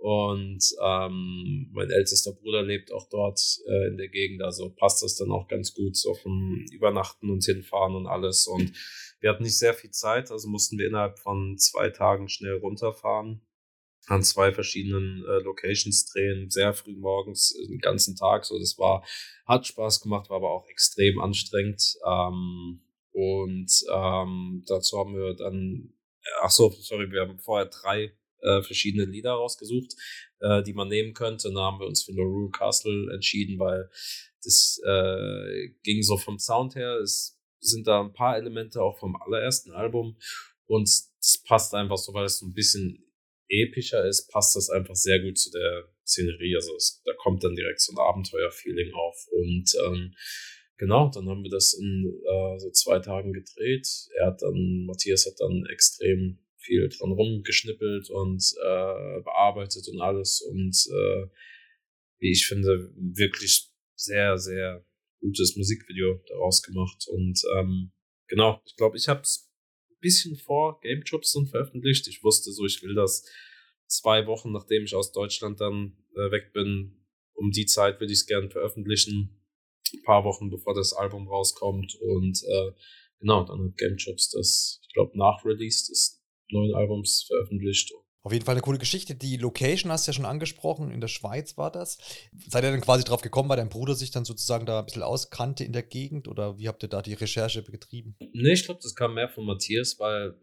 [0.00, 5.16] Und ähm, mein ältester Bruder lebt auch dort äh, in der Gegend, also passt das
[5.16, 8.46] dann auch ganz gut, so vom Übernachten und hinfahren und alles.
[8.46, 8.72] Und
[9.20, 13.42] wir hatten nicht sehr viel Zeit, also mussten wir innerhalb von zwei Tagen schnell runterfahren,
[14.06, 18.46] an zwei verschiedenen äh, Locations drehen, sehr früh morgens, äh, den ganzen Tag.
[18.46, 19.04] So, das war,
[19.44, 21.98] hat Spaß gemacht, war aber auch extrem anstrengend.
[22.06, 22.80] Ähm,
[23.12, 25.92] und ähm, dazu haben wir dann,
[26.40, 29.94] ach so, sorry, wir haben vorher drei äh, verschiedene Lieder rausgesucht,
[30.40, 31.52] äh, die man nehmen könnte.
[31.52, 33.90] Da haben wir uns für Rule Castle entschieden, weil
[34.42, 36.98] das äh, ging so vom Sound her.
[37.02, 40.16] Es sind da ein paar Elemente auch vom allerersten Album
[40.66, 43.04] und das passt einfach so, weil es so ein bisschen
[43.48, 46.54] epischer ist, passt das einfach sehr gut zu der Szenerie.
[46.56, 50.14] Also es, da kommt dann direkt so ein Abenteuer-Feeling auf und ähm,
[50.80, 53.86] Genau, dann haben wir das in äh, so zwei Tagen gedreht.
[54.18, 60.40] Er hat dann, Matthias hat dann extrem viel dran rumgeschnippelt und äh, bearbeitet und alles
[60.42, 61.26] und äh,
[62.20, 64.84] wie ich finde, wirklich sehr, sehr
[65.20, 67.06] gutes Musikvideo daraus gemacht.
[67.08, 67.92] Und ähm,
[68.28, 69.50] genau, ich glaube, ich habe es
[69.90, 72.06] ein bisschen vor Game Jobs dann veröffentlicht.
[72.08, 73.24] Ich wusste so, ich will das
[73.86, 78.18] zwei Wochen, nachdem ich aus Deutschland dann äh, weg bin, um die Zeit will ich
[78.18, 79.40] es gerne veröffentlichen.
[79.92, 81.96] Ein paar Wochen bevor das Album rauskommt.
[82.00, 82.72] Und äh,
[83.18, 86.19] genau, dann hat Game Jobs das, ich glaube, nach Release des
[86.52, 87.92] neuen Albums veröffentlicht.
[88.22, 89.14] Auf jeden Fall eine coole Geschichte.
[89.14, 91.96] Die Location hast du ja schon angesprochen, in der Schweiz war das.
[92.48, 95.02] Seid ihr dann quasi drauf gekommen, weil dein Bruder sich dann sozusagen da ein bisschen
[95.02, 98.16] auskannte in der Gegend oder wie habt ihr da die Recherche betrieben?
[98.32, 100.38] Nee, ich glaube, das kam mehr von Matthias, weil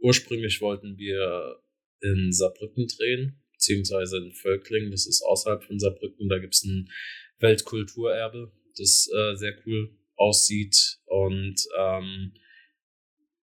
[0.00, 1.60] ursprünglich wollten wir
[2.00, 6.90] in Saarbrücken drehen, beziehungsweise in Völkling, das ist außerhalb von Saarbrücken, da gibt es ein
[7.38, 12.34] Weltkulturerbe, das äh, sehr cool aussieht und ähm,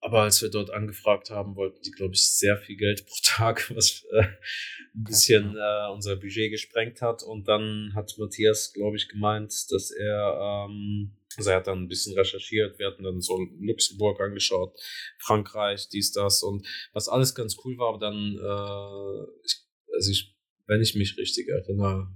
[0.08, 3.70] aber als wir dort angefragt haben, wollten die, glaube ich, sehr viel Geld pro Tag,
[3.76, 7.24] was äh, ein bisschen äh, unser Budget gesprengt hat.
[7.24, 11.88] Und dann hat Matthias, glaube ich, gemeint, dass er, ähm, also er hat dann ein
[11.89, 12.80] bisschen recherchiert.
[12.80, 14.80] Wir hatten dann so Luxemburg angeschaut,
[15.20, 16.41] Frankreich, dies, das.
[16.41, 19.58] Und was alles ganz cool war, aber dann, äh, ich,
[19.93, 22.08] also ich, wenn ich mich richtig erinnere,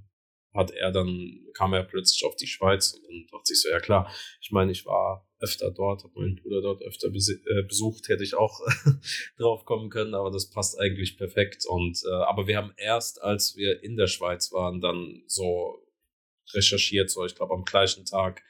[0.53, 4.11] hat er dann, kam er plötzlich auf die Schweiz und dachte ich so, ja klar,
[4.41, 8.35] ich meine, ich war öfter dort, habe meinen Bruder dort öfter äh, besucht, hätte ich
[8.35, 8.59] auch
[9.37, 11.65] drauf kommen können, aber das passt eigentlich perfekt.
[11.67, 15.85] Und äh, aber wir haben erst, als wir in der Schweiz waren, dann so
[16.53, 18.43] recherchiert, so ich glaube am gleichen Tag,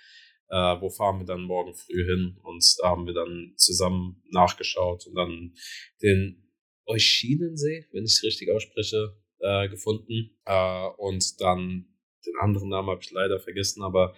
[0.49, 5.07] äh, wo fahren wir dann morgen früh hin und da haben wir dann zusammen nachgeschaut
[5.07, 5.53] und dann
[6.01, 6.51] den
[6.85, 11.90] Euschinensee, wenn ich es richtig ausspreche, äh, gefunden äh, und dann
[12.25, 14.15] den anderen Namen habe ich leider vergessen, aber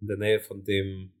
[0.00, 1.12] in der Nähe von dem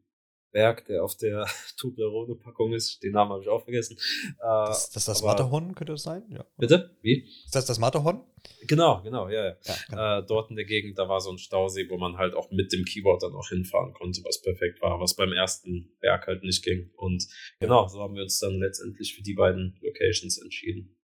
[0.52, 1.46] Berg, der auf der
[1.78, 3.02] Toblerone-Packung ist.
[3.02, 3.96] Den Namen habe ich auch vergessen.
[3.96, 6.24] Äh, das, das, das Matterhorn könnte das sein?
[6.30, 6.44] Ja.
[6.56, 6.96] Bitte?
[7.02, 7.28] Wie?
[7.44, 8.24] Ist das das Matterhorn?
[8.66, 9.44] Genau, genau, ja.
[9.44, 9.56] ja.
[9.64, 10.18] ja genau.
[10.18, 12.72] Äh, dort in der Gegend, da war so ein Stausee, wo man halt auch mit
[12.72, 16.64] dem Keyboard dann auch hinfahren konnte, was perfekt war, was beim ersten Berg halt nicht
[16.64, 16.90] ging.
[16.96, 17.26] Und
[17.60, 20.96] genau, so haben wir uns dann letztendlich für die beiden Locations entschieden.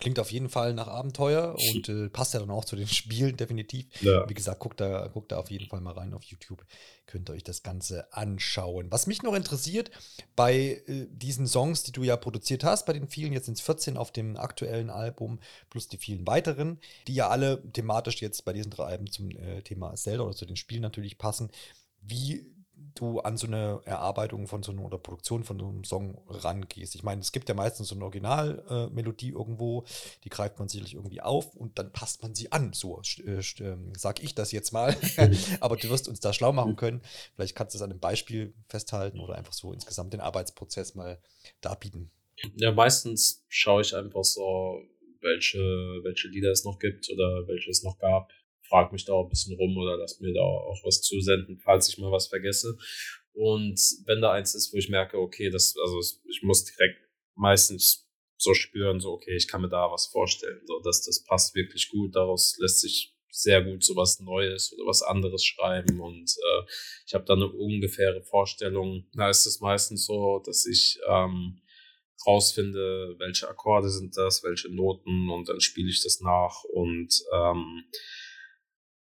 [0.00, 3.36] Klingt auf jeden Fall nach Abenteuer und äh, passt ja dann auch zu den Spielen,
[3.36, 3.86] definitiv.
[4.00, 4.26] Ja.
[4.28, 6.64] Wie gesagt, guckt da, guckt da auf jeden Fall mal rein auf YouTube.
[7.06, 8.86] Könnt ihr euch das Ganze anschauen.
[8.90, 9.90] Was mich noch interessiert,
[10.34, 13.60] bei äh, diesen Songs, die du ja produziert hast, bei den vielen, jetzt sind es
[13.60, 18.54] 14 auf dem aktuellen Album, plus die vielen weiteren, die ja alle thematisch jetzt bei
[18.54, 21.50] diesen drei Alben zum äh, Thema Zelda oder zu den Spielen natürlich passen.
[22.00, 22.46] Wie
[22.94, 26.94] du an so eine Erarbeitung von so einer oder Produktion von so einem Song rangehst.
[26.94, 29.84] Ich meine, es gibt ja meistens so eine Originalmelodie äh, irgendwo,
[30.24, 32.72] die greift man sicherlich irgendwie auf und dann passt man sie an.
[32.72, 34.96] So äh, ähm, sag ich das jetzt mal.
[35.60, 37.00] Aber du wirst uns da schlau machen können.
[37.34, 41.20] Vielleicht kannst du es an einem Beispiel festhalten oder einfach so insgesamt den Arbeitsprozess mal
[41.60, 42.10] darbieten.
[42.56, 44.82] Ja, meistens schaue ich einfach so,
[45.20, 48.30] welche, welche Lieder es noch gibt oder welche es noch gab
[48.70, 51.88] frag mich da auch ein bisschen rum oder lass mir da auch was zusenden, falls
[51.88, 52.78] ich mal was vergesse.
[53.32, 56.98] Und wenn da eins ist, wo ich merke, okay, das, also ich muss direkt
[57.34, 61.54] meistens so spüren, so, okay, ich kann mir da was vorstellen, so, dass das passt
[61.54, 66.00] wirklich gut, daraus lässt sich sehr gut so was Neues oder was anderes schreiben.
[66.00, 66.62] Und äh,
[67.06, 69.06] ich habe da eine ungefähre Vorstellung.
[69.14, 71.60] Da ist es meistens so, dass ich ähm,
[72.26, 75.30] rausfinde, welche Akkorde sind das, welche Noten.
[75.30, 76.64] Und dann spiele ich das nach.
[76.64, 77.84] Und ähm,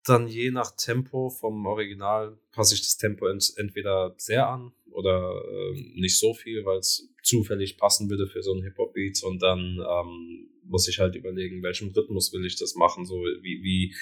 [0.06, 5.44] dann je nach Tempo vom Original passe ich das Tempo ent entweder sehr an oder
[5.50, 9.60] äh, nicht so viel, weil es zufällig passen würde für so einen Hip-Hop-Beat und dann
[9.60, 13.96] ähm, muss ich halt überlegen, welchem Rhythmus will ich das machen, so wie, wie,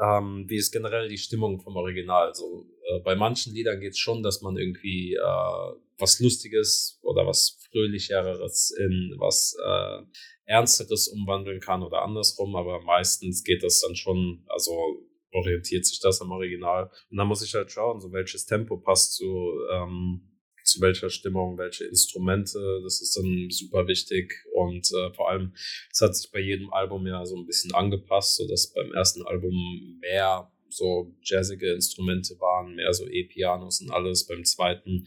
[0.00, 2.34] ähm, wie ist generell die Stimmung vom Original.
[2.34, 7.26] So, äh, bei manchen Liedern geht es schon, dass man irgendwie äh, was Lustiges oder
[7.26, 10.02] was Fröhlicheres in was äh,
[10.46, 15.02] Ernsteres umwandeln kann oder andersrum, aber meistens geht das dann schon, also
[15.34, 16.90] orientiert sich das am Original.
[17.10, 20.22] Und dann muss ich halt schauen, so welches Tempo passt zu, ähm,
[20.62, 24.32] zu welcher Stimmung, welche Instrumente, das ist dann super wichtig.
[24.52, 25.52] Und äh, vor allem,
[25.90, 29.22] es hat sich bei jedem Album ja so ein bisschen angepasst, so dass beim ersten
[29.26, 34.26] Album mehr so jazzige Instrumente waren, mehr so E-Pianos und alles.
[34.26, 35.06] Beim zweiten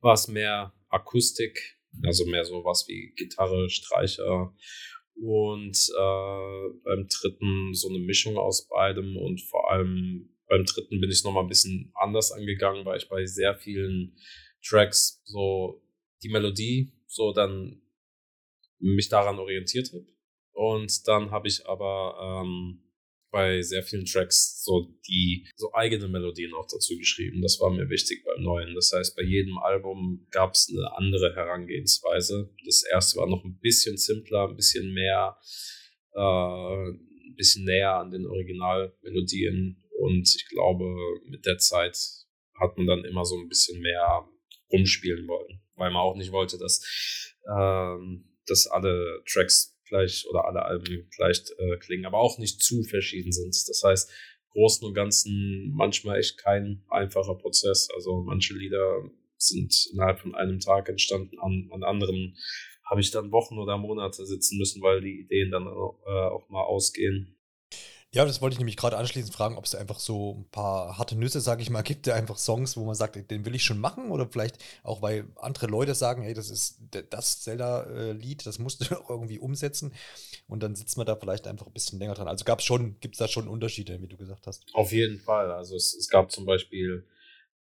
[0.00, 4.52] war es mehr Akustik, also mehr so was wie Gitarre, Streicher
[5.20, 11.10] und äh, beim dritten so eine Mischung aus beidem und vor allem beim dritten bin
[11.10, 14.16] ich nochmal ein bisschen anders angegangen, weil ich bei sehr vielen
[14.64, 15.82] Tracks so
[16.22, 17.82] die Melodie so dann
[18.78, 20.06] mich daran orientiert habe.
[20.52, 22.82] Und dann habe ich aber ähm,
[23.30, 27.42] bei sehr vielen Tracks so die so eigene Melodien auch dazu geschrieben.
[27.42, 28.74] Das war mir wichtig beim neuen.
[28.74, 32.50] Das heißt, bei jedem Album gab es eine andere Herangehensweise.
[32.64, 35.38] Das erste war noch ein bisschen simpler, ein bisschen mehr,
[36.14, 39.84] äh, ein bisschen näher an den Originalmelodien.
[39.98, 40.86] Und ich glaube,
[41.28, 41.98] mit der Zeit
[42.60, 44.26] hat man dann immer so ein bisschen mehr
[44.72, 46.82] rumspielen wollen, weil man auch nicht wollte, dass,
[47.44, 47.96] äh,
[48.46, 53.32] dass alle Tracks gleich oder alle Alben gleich äh, klingen, aber auch nicht zu verschieden
[53.32, 53.54] sind.
[53.68, 54.10] Das heißt,
[54.52, 57.88] Großen und Ganzen manchmal echt kein einfacher Prozess.
[57.94, 59.02] Also manche Lieder
[59.36, 62.36] sind innerhalb von einem Tag entstanden, an, an anderen
[62.88, 66.48] habe ich dann Wochen oder Monate sitzen müssen, weil die Ideen dann auch, äh, auch
[66.48, 67.37] mal ausgehen.
[68.14, 71.14] Ja, das wollte ich nämlich gerade anschließend fragen, ob es einfach so ein paar harte
[71.14, 73.78] Nüsse, sage ich mal, gibt, der einfach Songs, wo man sagt, den will ich schon
[73.78, 78.80] machen oder vielleicht auch, weil andere Leute sagen, hey, das ist das Zelda-Lied, das musst
[78.80, 79.92] du auch irgendwie umsetzen
[80.46, 82.28] und dann sitzt man da vielleicht einfach ein bisschen länger dran.
[82.28, 84.64] Also gab es schon, gibt es da schon Unterschiede, wie du gesagt hast?
[84.72, 85.52] Auf jeden Fall.
[85.52, 87.06] Also es, es gab zum Beispiel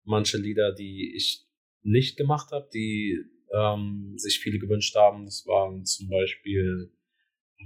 [0.04, 1.48] manche Lieder, die ich
[1.82, 3.18] nicht gemacht habe, die
[3.52, 5.24] ähm, sich viele gewünscht haben.
[5.24, 6.92] Das waren zum Beispiel,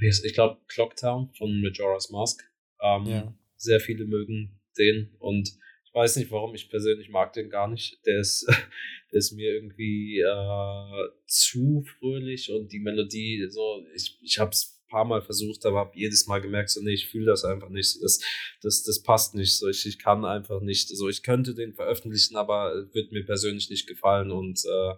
[0.01, 2.43] ich glaube, Clocktown von Majora's Mask.
[2.83, 3.35] Ähm, ja.
[3.57, 5.57] Sehr viele mögen den und
[5.92, 7.99] ich weiß nicht warum, ich persönlich mag den gar nicht.
[8.07, 8.47] Der ist,
[9.12, 14.81] der ist mir irgendwie äh, zu fröhlich und die Melodie, so, ich, ich habe es
[14.87, 17.68] ein paar Mal versucht, aber habe jedes Mal gemerkt, so, nee, ich fühle das einfach
[17.68, 18.03] nicht.
[18.03, 18.21] Das,
[18.62, 19.55] das, das passt nicht.
[19.55, 20.88] So, ich, ich kann einfach nicht.
[20.88, 24.95] So, ich könnte den veröffentlichen, aber wird mir persönlich nicht gefallen und äh,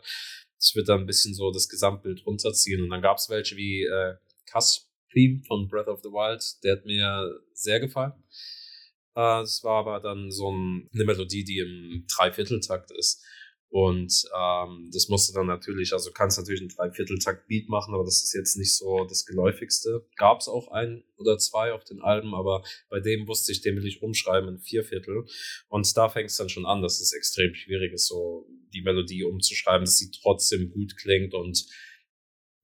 [0.59, 2.83] es wird dann ein bisschen so das Gesamtbild runterziehen.
[2.83, 4.15] Und dann gab es welche wie äh,
[4.47, 6.43] Kass Theme von Breath of the Wild.
[6.63, 8.13] Der hat mir sehr gefallen.
[9.17, 13.25] Äh, es war aber dann so ein, eine Melodie, die im Dreivierteltakt ist.
[13.75, 18.33] Und ähm, das musste dann natürlich, also kannst natürlich einen Dreivierteltakt-Beat machen, aber das ist
[18.33, 20.07] jetzt nicht so das Geläufigste.
[20.15, 23.75] Gab es auch ein oder zwei auf den Alben, aber bei dem wusste ich, den
[23.75, 25.25] will ich umschreiben in Vierviertel.
[25.69, 29.25] Und da fängt es dann schon an, dass es extrem schwierig ist, so die Melodie
[29.25, 31.67] umzuschreiben, dass sie trotzdem gut klingt und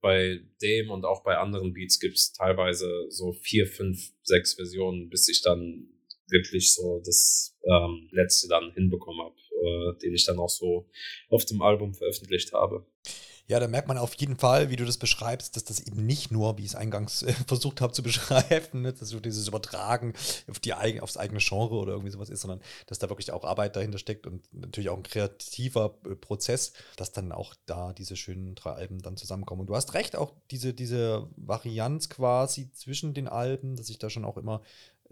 [0.01, 5.09] bei dem und auch bei anderen Beats gibt es teilweise so vier, fünf, sechs Versionen,
[5.09, 5.87] bis ich dann
[6.27, 10.89] wirklich so das ähm, letzte dann hinbekommen habe, äh, den ich dann auch so
[11.29, 12.85] auf dem Album veröffentlicht habe.
[13.51, 16.31] Ja, da merkt man auf jeden Fall, wie du das beschreibst, dass das eben nicht
[16.31, 20.13] nur, wie ich es eingangs äh, versucht habe zu beschreiben, ne, dass so dieses Übertragen
[20.49, 23.75] auf die, aufs eigene Genre oder irgendwie sowas ist, sondern dass da wirklich auch Arbeit
[23.75, 28.55] dahinter steckt und natürlich auch ein kreativer äh, Prozess, dass dann auch da diese schönen
[28.55, 29.59] drei Alben dann zusammenkommen.
[29.59, 34.09] Und du hast recht, auch diese, diese Varianz quasi zwischen den Alben, dass ich da
[34.09, 34.61] schon auch immer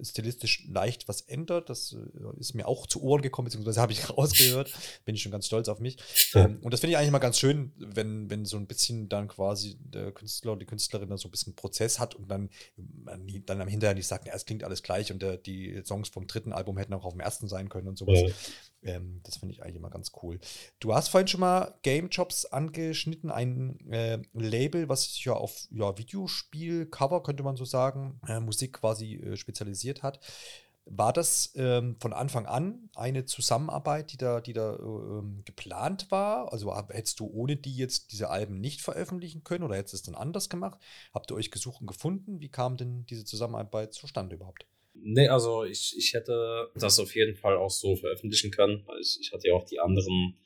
[0.03, 1.69] stilistisch leicht was ändert.
[1.69, 4.71] Das äh, ist mir auch zu Ohren gekommen, beziehungsweise habe ich rausgehört.
[5.05, 5.97] Bin ich schon ganz stolz auf mich.
[6.35, 9.27] Ähm, und das finde ich eigentlich mal ganz schön, wenn, wenn so ein bisschen dann
[9.27, 12.49] quasi der Künstler oder die Künstlerin da so ein bisschen Prozess hat und dann,
[13.45, 16.27] dann am Hinterher nicht sagt, ja, es klingt alles gleich und der, die Songs vom
[16.27, 18.19] dritten Album hätten auch auf dem ersten sein können und sowas.
[18.19, 18.27] Ja.
[18.83, 20.39] Ähm, das finde ich eigentlich immer ganz cool.
[20.79, 25.67] Du hast vorhin schon mal Game Jobs angeschnitten, ein äh, Label, was sich ja auf
[25.71, 30.19] ja, Videospiel-Cover, könnte man so sagen, äh, Musik quasi äh, spezialisiert hat.
[30.91, 36.51] War das ähm, von Anfang an eine Zusammenarbeit, die da, die da ähm, geplant war?
[36.51, 40.03] Also hättest du ohne die jetzt diese Alben nicht veröffentlichen können oder hättest du es
[40.03, 40.79] dann anders gemacht?
[41.13, 42.39] Habt ihr euch gesucht und gefunden?
[42.39, 44.65] Wie kam denn diese Zusammenarbeit zustande überhaupt?
[45.03, 48.85] Nee, also ich, ich hätte das auf jeden Fall auch so veröffentlichen können.
[48.99, 50.37] Ich, ich hatte ja auch die anderen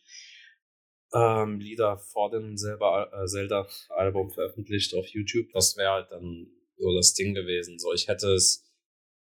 [1.13, 5.51] ähm, Lieder vor dem selber äh, Zelda-Album veröffentlicht auf YouTube.
[5.53, 7.79] Das wäre halt dann so das Ding gewesen.
[7.79, 8.69] So, ich hätte es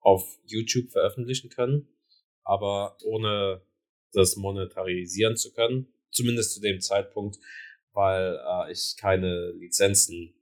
[0.02, 1.88] auf YouTube veröffentlichen können,
[2.44, 3.62] aber ohne
[4.14, 5.88] das monetarisieren zu können.
[6.12, 7.38] Zumindest zu dem Zeitpunkt,
[7.94, 10.34] weil äh, ich keine Lizenzen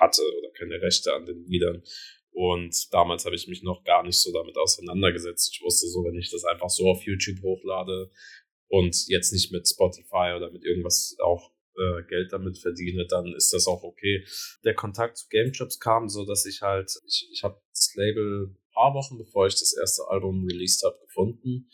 [0.00, 1.82] hatte oder keine Rechte an den Liedern.
[2.32, 5.50] Und damals habe ich mich noch gar nicht so damit auseinandergesetzt.
[5.52, 8.10] Ich wusste so, wenn ich das einfach so auf YouTube hochlade
[8.68, 13.52] und jetzt nicht mit Spotify oder mit irgendwas auch äh, Geld damit verdiene, dann ist
[13.52, 14.24] das auch okay.
[14.64, 18.48] Der Kontakt zu Game Jobs kam so, dass ich halt, ich, ich habe das Label
[18.48, 21.68] ein paar Wochen bevor ich das erste Album released habe gefunden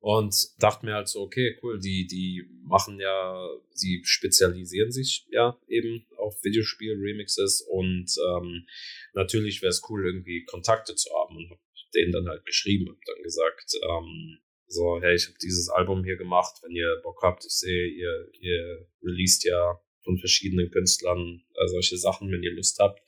[0.00, 5.58] und dachte mir halt so, okay, cool, die, die machen ja, sie spezialisieren sich ja
[5.66, 8.66] eben auf Videospiel-Remixes und ähm,
[9.14, 11.58] natürlich wäre es cool, irgendwie Kontakte zu haben und hab
[11.94, 16.16] denen dann halt geschrieben, hab dann gesagt, ähm, so, hey, ich habe dieses Album hier
[16.16, 21.66] gemacht, wenn ihr Bock habt, ich sehe, ihr, ihr released ja von verschiedenen Künstlern äh,
[21.68, 23.00] solche Sachen, wenn ihr Lust habt,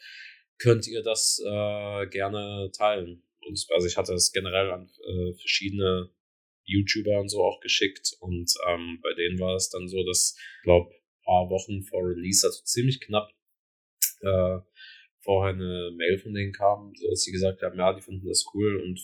[0.58, 3.22] könnt ihr das äh, gerne teilen.
[3.46, 6.10] Und also ich hatte es generell an äh, verschiedene
[6.64, 8.16] YouTuber und so auch geschickt.
[8.20, 10.94] Und ähm, bei denen war es dann so, dass, ich glaube,
[11.24, 13.30] paar Wochen vor Release, also ziemlich knapp,
[14.22, 14.58] äh,
[15.22, 18.80] vorher eine Mail von denen kam, dass sie gesagt haben, ja, die finden das cool
[18.80, 18.98] und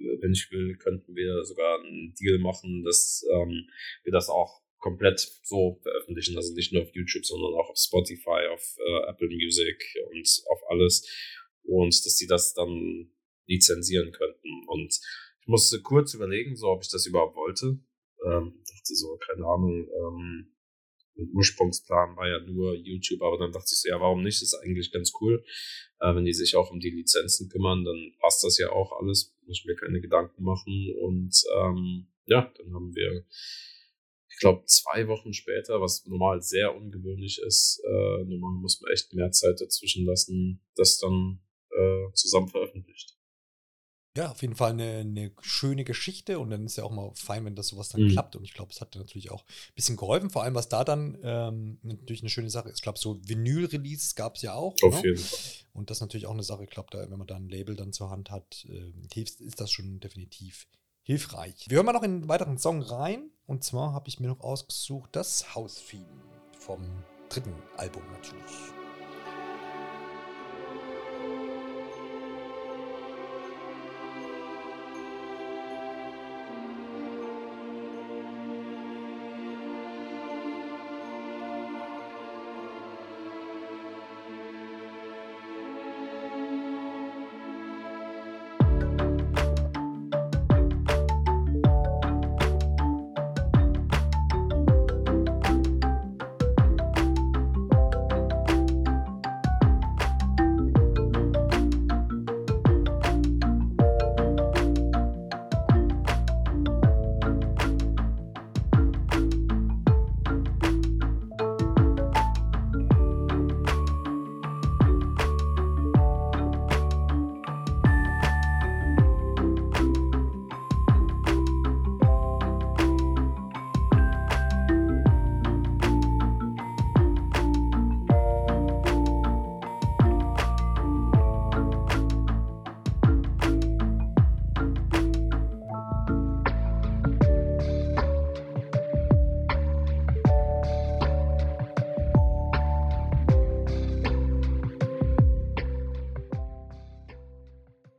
[0.00, 3.68] äh, wenn ich will, könnten wir sogar einen Deal machen, dass ähm,
[4.04, 8.46] wir das auch komplett so veröffentlichen, also nicht nur auf YouTube, sondern auch auf Spotify,
[8.52, 11.04] auf äh, Apple Music und auf alles.
[11.64, 13.10] Und dass die das dann
[13.46, 14.64] lizenzieren könnten.
[14.68, 14.94] Und
[15.46, 17.78] ich musste kurz überlegen, so ob ich das überhaupt wollte.
[18.26, 20.52] Ähm, dachte so, keine Ahnung, ähm,
[21.14, 24.42] mein Ursprungsplan war ja nur YouTube, aber dann dachte ich so, ja, warum nicht?
[24.42, 25.44] Das ist eigentlich ganz cool.
[26.00, 29.36] Äh, wenn die sich auch um die Lizenzen kümmern, dann passt das ja auch alles.
[29.46, 30.92] Muss ich mir keine Gedanken machen.
[31.00, 33.24] Und ähm, ja, dann haben wir,
[34.28, 39.14] ich glaube, zwei Wochen später, was normal sehr ungewöhnlich ist, äh, normal muss man echt
[39.14, 41.38] mehr Zeit dazwischen lassen, das dann
[41.70, 43.15] äh, zusammen veröffentlicht.
[44.16, 47.44] Ja, auf jeden Fall eine, eine, schöne Geschichte und dann ist ja auch mal fein,
[47.44, 48.08] wenn das sowas dann mhm.
[48.10, 48.34] klappt.
[48.34, 51.18] Und ich glaube, es hat natürlich auch ein bisschen geholfen, vor allem was da dann
[51.22, 52.76] ähm, natürlich eine schöne Sache ist.
[52.76, 54.74] Ich glaube, so Vinyl-Releases gab es ja auch.
[54.82, 55.10] Auf ne?
[55.10, 55.38] jeden Fall.
[55.74, 57.76] Und das ist natürlich auch eine Sache, ich glaube, da, wenn man da ein Label
[57.76, 60.66] dann zur Hand hat, äh, ist das schon definitiv
[61.02, 61.66] hilfreich.
[61.68, 63.30] Wir hören mal noch in einen weiteren Song rein.
[63.46, 66.06] Und zwar habe ich mir noch ausgesucht das Haustheme
[66.58, 66.82] vom
[67.28, 68.75] dritten Album natürlich.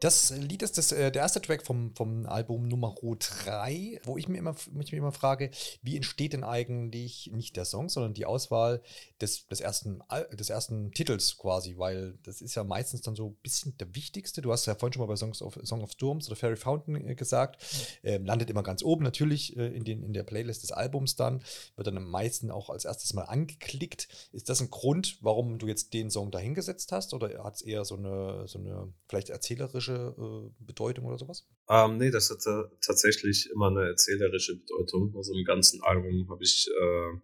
[0.08, 4.30] Das Lied ist das, äh, der erste Track vom, vom Album Nummer 3, wo ich
[4.30, 8.82] mir immer, mich immer frage, wie entsteht denn eigentlich nicht der Song, sondern die Auswahl
[9.20, 13.36] des, des, ersten, des ersten Titels quasi, weil das ist ja meistens dann so ein
[13.44, 14.42] bisschen der wichtigste.
[14.42, 17.06] Du hast ja vorhin schon mal bei Songs of, Song of Storms oder Fairy Fountain
[17.06, 17.62] äh, gesagt,
[18.02, 21.44] ähm, landet immer ganz oben natürlich äh, in, den, in der Playlist des Albums dann,
[21.76, 24.08] wird dann am meisten auch als erstes mal angeklickt.
[24.32, 27.84] Ist das ein Grund, warum du jetzt den Song dahingesetzt hast oder hat es eher
[27.84, 31.48] so eine, so eine vielleicht erzählerische äh, Bedeutung oder sowas?
[31.70, 35.14] Ähm, nee, das hat äh, tatsächlich immer eine erzählerische Bedeutung.
[35.16, 37.20] Also im ganzen Album habe ich äh,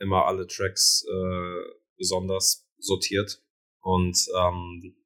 [0.00, 3.42] immer alle Tracks äh, besonders sortiert.
[3.80, 4.96] Und ähm,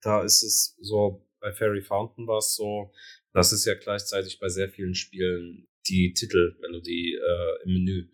[0.00, 2.92] da ist es so, bei Fairy Fountain war es so,
[3.32, 8.08] das ist ja gleichzeitig bei sehr vielen Spielen die Titelmelodie äh, im Menü,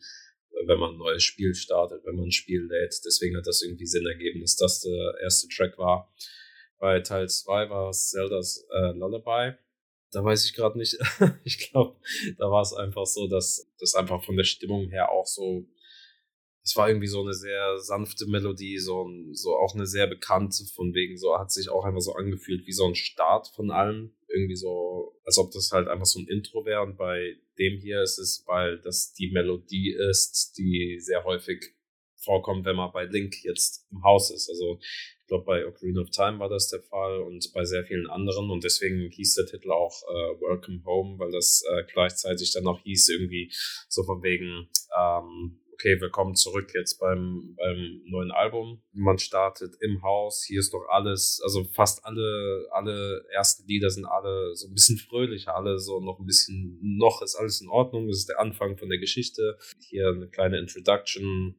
[0.66, 2.94] wenn man ein neues Spiel startet, wenn man ein Spiel lädt.
[3.04, 6.12] Deswegen hat das irgendwie Sinn ergeben, dass das der erste Track war.
[6.78, 9.56] Bei Teil 2 war es Zeldas äh, Lullaby.
[10.12, 10.96] Da weiß ich gerade nicht.
[11.44, 11.98] ich glaube,
[12.38, 15.66] da war es einfach so, dass das einfach von der Stimmung her auch so.
[16.62, 20.64] Es war irgendwie so eine sehr sanfte Melodie, so, ein, so auch eine sehr bekannte,
[20.74, 24.14] von wegen so, hat sich auch einfach so angefühlt wie so ein Start von allem.
[24.28, 26.82] Irgendwie so, als ob das halt einfach so ein Intro wäre.
[26.82, 31.74] Und bei dem hier ist es, weil das die Melodie ist, die sehr häufig
[32.18, 34.48] vorkommt, wenn man bei Link jetzt im Haus ist.
[34.48, 38.08] Also ich glaube, bei Ocarina of Time war das der Fall und bei sehr vielen
[38.08, 38.50] anderen.
[38.50, 42.80] Und deswegen hieß der Titel auch äh, Welcome Home, weil das äh, gleichzeitig dann auch
[42.80, 43.52] hieß, irgendwie
[43.88, 48.82] so von wegen, ähm, okay, willkommen zurück jetzt beim, beim neuen Album.
[48.92, 54.04] Man startet im Haus, hier ist doch alles, also fast alle, alle ersten Lieder sind
[54.04, 58.08] alle so ein bisschen fröhlicher, alle so noch ein bisschen, noch ist alles in Ordnung,
[58.08, 59.56] das ist der Anfang von der Geschichte.
[59.88, 61.54] Hier eine kleine Introduction,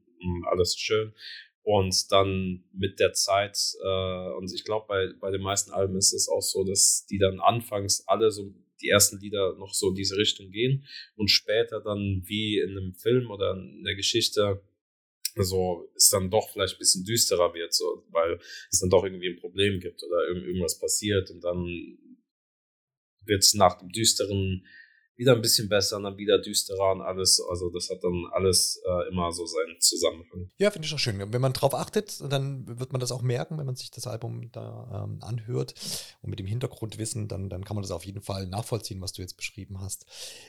[0.50, 1.14] alles schön.
[1.62, 6.14] Und dann mit der Zeit, äh, und ich glaube, bei, bei den meisten Alben ist
[6.14, 9.96] es auch so, dass die dann anfangs alle so die ersten Lieder noch so in
[9.96, 14.62] diese Richtung gehen und später dann wie in einem Film oder in der Geschichte
[15.36, 18.40] so es dann doch vielleicht ein bisschen düsterer wird, so, weil
[18.72, 21.66] es dann doch irgendwie ein Problem gibt oder irgendwas passiert und dann
[23.26, 24.66] wird es nach dem düsteren
[25.20, 27.42] wieder ein bisschen besser und dann wieder düsterer und alles.
[27.50, 30.50] Also das hat dann alles äh, immer so seinen Zusammenhang.
[30.58, 31.20] Ja, finde ich auch schön.
[31.20, 34.50] Wenn man drauf achtet, dann wird man das auch merken, wenn man sich das Album
[34.54, 35.74] da ähm, anhört
[36.22, 39.22] und mit dem Hintergrundwissen, dann, dann kann man das auf jeden Fall nachvollziehen, was du
[39.22, 40.06] jetzt beschrieben hast.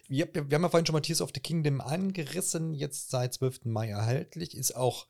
[0.06, 3.64] Wir, wir haben ja vorhin schon mal Tears of the Kingdom angerissen, jetzt seit 12.
[3.64, 5.08] Mai erhältlich, ist auch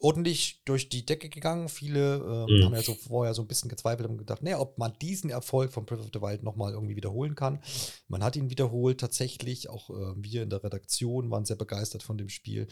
[0.00, 1.68] ordentlich durch die Decke gegangen.
[1.68, 2.64] Viele ähm, mhm.
[2.64, 5.72] haben ja so vorher so ein bisschen gezweifelt und gedacht, naja, ob man diesen Erfolg
[5.72, 7.60] von Breath of the Wild nochmal irgendwie wiederholen kann.
[8.06, 9.68] Man hat ihn wiederholt tatsächlich.
[9.68, 12.68] Auch äh, wir in der Redaktion waren sehr begeistert von dem Spiel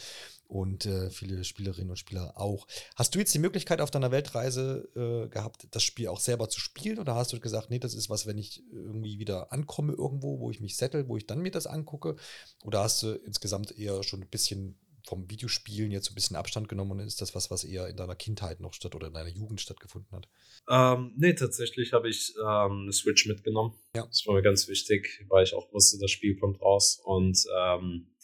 [0.47, 2.69] und äh, viele Spielerinnen und Spieler auch.
[2.95, 6.61] Hast du jetzt die Möglichkeit auf deiner Weltreise äh, gehabt, das Spiel auch selber zu
[6.61, 10.39] spielen oder hast du gesagt, nee, das ist was, wenn ich irgendwie wieder ankomme irgendwo,
[10.39, 12.15] wo ich mich settle, wo ich dann mir das angucke?
[12.63, 16.69] Oder hast du insgesamt eher schon ein bisschen vom Videospielen jetzt so ein bisschen Abstand
[16.69, 19.31] genommen und ist das was, was eher in deiner Kindheit noch statt oder in deiner
[19.31, 20.29] Jugend stattgefunden hat?
[20.69, 23.79] Ähm, nee, tatsächlich habe ich ähm, eine Switch mitgenommen.
[23.95, 24.05] Ja.
[24.07, 27.01] Das war mir ganz wichtig, weil ich auch wusste, das Spiel kommt raus.
[27.05, 28.17] Und ähm,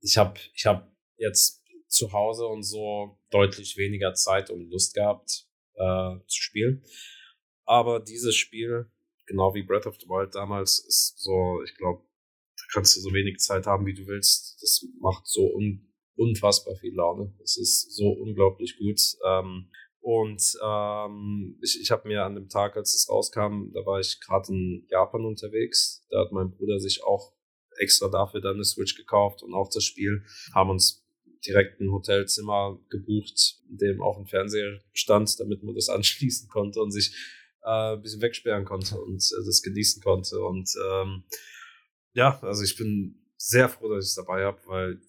[0.00, 5.46] ich habe ich hab jetzt zu Hause und so deutlich weniger Zeit und Lust gehabt
[5.74, 6.82] äh, zu spielen.
[7.64, 8.90] Aber dieses Spiel,
[9.26, 12.02] genau wie Breath of the Wild damals, ist so, ich glaube,
[12.56, 14.60] da kannst du so wenig Zeit haben, wie du willst.
[14.60, 15.86] Das macht so un
[16.16, 17.34] unfassbar viel Laune.
[17.42, 19.00] Es ist so unglaublich gut.
[19.26, 19.68] Ähm,
[20.00, 24.20] und ähm, ich, ich habe mir an dem Tag, als es rauskam, da war ich
[24.20, 26.06] gerade in Japan unterwegs.
[26.10, 27.32] Da hat mein Bruder sich auch
[27.78, 30.22] extra dafür dann eine Switch gekauft und auch das Spiel.
[30.54, 31.04] Haben uns
[31.44, 36.80] direkt ein Hotelzimmer gebucht, in dem auch ein Fernseher stand, damit man das anschließen konnte
[36.80, 37.14] und sich
[37.64, 40.40] äh, ein bisschen wegsperren konnte und äh, das genießen konnte.
[40.40, 41.24] Und ähm,
[42.12, 45.00] ja, also ich bin sehr froh, dass ich es dabei habe, weil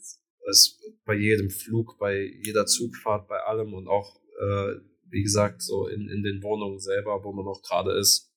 [0.48, 4.76] es bei jedem Flug, bei jeder Zugfahrt, bei allem und auch, äh,
[5.10, 8.34] wie gesagt, so in, in den Wohnungen selber, wo man noch gerade ist,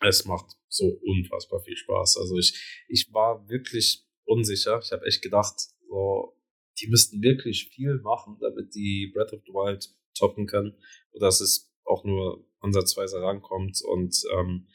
[0.00, 2.16] es macht so unfassbar viel Spaß.
[2.18, 4.80] Also ich, ich war wirklich unsicher.
[4.82, 5.54] Ich habe echt gedacht,
[5.88, 6.36] so,
[6.80, 10.76] die müssten wirklich viel machen, damit die Breath of the Wild toppen können.
[11.12, 13.82] Oder dass es auch nur ansatzweise rankommt.
[13.82, 14.68] Und ähm,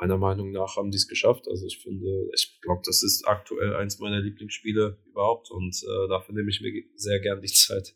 [0.00, 1.46] meiner Meinung nach haben die es geschafft.
[1.48, 6.34] Also ich finde, ich glaube, das ist aktuell eins meiner Lieblingsspiele überhaupt und äh, dafür
[6.34, 7.94] nehme ich mir sehr gern die Zeit.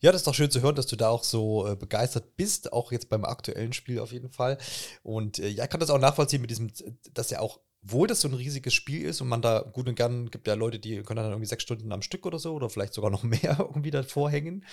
[0.00, 2.72] Ja, das ist doch schön zu hören, dass du da auch so äh, begeistert bist,
[2.72, 4.58] auch jetzt beim aktuellen Spiel auf jeden Fall.
[5.02, 6.70] Und äh, ja, ich kann das auch nachvollziehen mit diesem,
[7.14, 9.94] dass er auch obwohl das so ein riesiges Spiel ist und man da gut und
[9.94, 12.68] gern gibt ja Leute, die können dann irgendwie sechs Stunden am Stück oder so oder
[12.68, 14.64] vielleicht sogar noch mehr irgendwie davor hängen.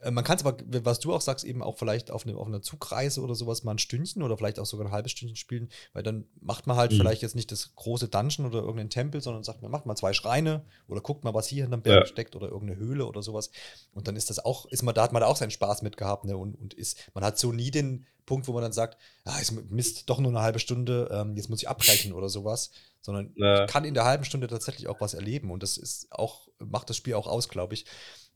[0.00, 2.46] Äh, man kann es aber, was du auch sagst, eben auch vielleicht auf, eine, auf
[2.46, 5.68] einer Zugreise oder sowas mal ein Stündchen oder vielleicht auch sogar ein halbes Stündchen spielen,
[5.92, 6.96] weil dann macht man halt mhm.
[6.96, 10.12] vielleicht jetzt nicht das große Dungeon oder irgendeinen Tempel, sondern sagt, man macht mal zwei
[10.12, 12.06] Schreine oder guckt mal, was hier hinterm Berg ja.
[12.06, 13.50] steckt oder irgendeine Höhle oder sowas.
[13.92, 15.96] Und dann ist das auch, ist man, da hat man da auch seinen Spaß mit
[15.96, 16.36] gehabt, ne?
[16.36, 19.50] Und, und ist, man hat so nie den Punkt, wo man dann sagt, ah, es
[19.50, 22.70] misst doch nur eine halbe Stunde, ähm, jetzt muss ich abbrechen oder sowas,
[23.00, 23.66] sondern ja.
[23.66, 26.96] kann in der halben Stunde tatsächlich auch was erleben und das ist auch, macht das
[26.96, 27.86] Spiel auch aus, glaube ich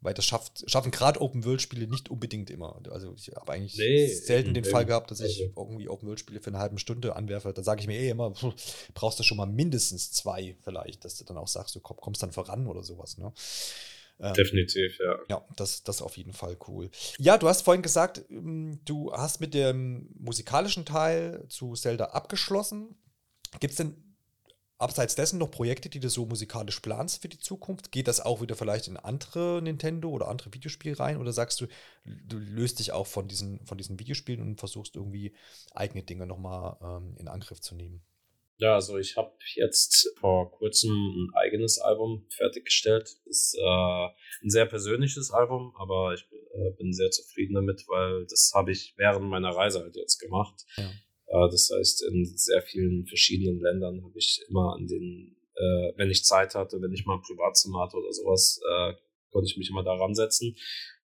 [0.05, 2.79] weil das schafft, schaffen gerade Open-World-Spiele nicht unbedingt immer.
[2.91, 4.65] Also ich habe eigentlich nee, selten den.
[4.65, 5.55] Fall gehabt, dass ich also.
[5.57, 7.53] irgendwie Open-World-Spiele für eine halbe Stunde anwerfe.
[7.55, 8.53] Da sage ich mir eh immer, pff,
[8.95, 12.33] brauchst du schon mal mindestens zwei vielleicht, dass du dann auch sagst, du kommst dann
[12.33, 13.17] voran oder sowas.
[13.17, 13.33] Ne?
[14.21, 15.19] Ähm, Definitiv, ja.
[15.31, 16.91] Ja, das, das ist auf jeden Fall cool.
[17.19, 22.95] Ja, du hast vorhin gesagt, ähm, du hast mit dem musikalischen Teil zu Zelda abgeschlossen.
[23.59, 24.04] Gibt es denn
[24.85, 27.91] abseits dessen noch Projekte, die du so musikalisch planst für die Zukunft?
[27.91, 31.17] Geht das auch wieder vielleicht in andere Nintendo oder andere Videospiele rein?
[31.17, 31.67] Oder sagst du,
[32.05, 35.35] du löst dich auch von diesen, von diesen Videospielen und versuchst irgendwie
[35.73, 38.05] eigene Dinge nochmal ähm, in Angriff zu nehmen?
[38.59, 43.03] Ja, also ich habe jetzt vor kurzem ein eigenes Album fertiggestellt.
[43.03, 44.07] Das ist äh,
[44.45, 48.95] ein sehr persönliches Album, aber ich äh, bin sehr zufrieden damit, weil das habe ich
[48.97, 50.65] während meiner Reise halt jetzt gemacht.
[50.77, 50.89] Ja.
[51.27, 56.11] Äh, das heißt, in sehr vielen verschiedenen Ländern habe ich immer an den, äh, wenn
[56.11, 58.95] ich Zeit hatte, wenn ich mal ein Privatzimmer hatte oder sowas, äh,
[59.31, 60.57] konnte ich mich immer da ransetzen.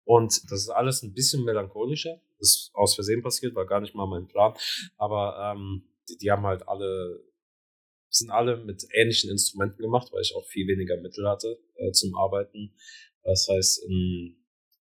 [0.05, 2.21] Und das ist alles ein bisschen melancholischer.
[2.39, 4.55] Das ist aus Versehen passiert, war gar nicht mal mein Plan.
[4.97, 7.23] Aber ähm, die, die haben halt alle,
[8.09, 12.14] sind alle mit ähnlichen Instrumenten gemacht, weil ich auch viel weniger Mittel hatte äh, zum
[12.16, 12.75] Arbeiten.
[13.23, 14.37] Das heißt, in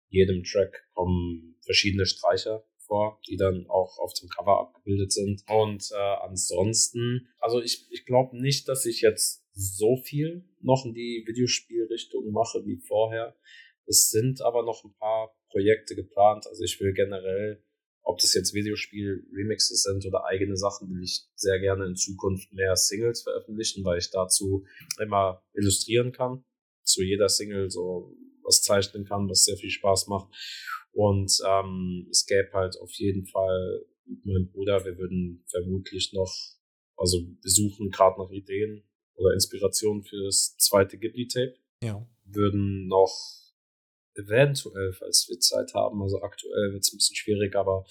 [0.08, 5.42] jedem Track kommen verschiedene Streicher vor, die dann auch auf dem Cover abgebildet sind.
[5.48, 10.92] Und äh, ansonsten, also ich, ich glaube nicht, dass ich jetzt so viel noch in
[10.92, 13.36] die Videospielrichtung mache wie vorher.
[13.86, 16.46] Es sind aber noch ein paar Projekte geplant.
[16.48, 17.62] Also ich will generell,
[18.02, 22.74] ob das jetzt Videospiel-Remixes sind oder eigene Sachen, will ich sehr gerne in Zukunft mehr
[22.74, 24.64] Singles veröffentlichen, weil ich dazu
[25.00, 26.44] immer illustrieren kann.
[26.82, 30.34] Zu jeder Single so was zeichnen kann, was sehr viel Spaß macht.
[30.92, 36.34] Und ähm, es gäbe halt auf jeden Fall mit meinem Bruder, wir würden vermutlich noch,
[36.96, 38.82] also wir suchen gerade nach Ideen
[39.14, 41.54] oder Inspirationen für das zweite Ghibli-Tape.
[41.82, 42.06] Ja.
[42.24, 43.14] Würden noch
[44.14, 47.84] eventuell, falls wir Zeit haben, also aktuell wird es ein bisschen schwierig, aber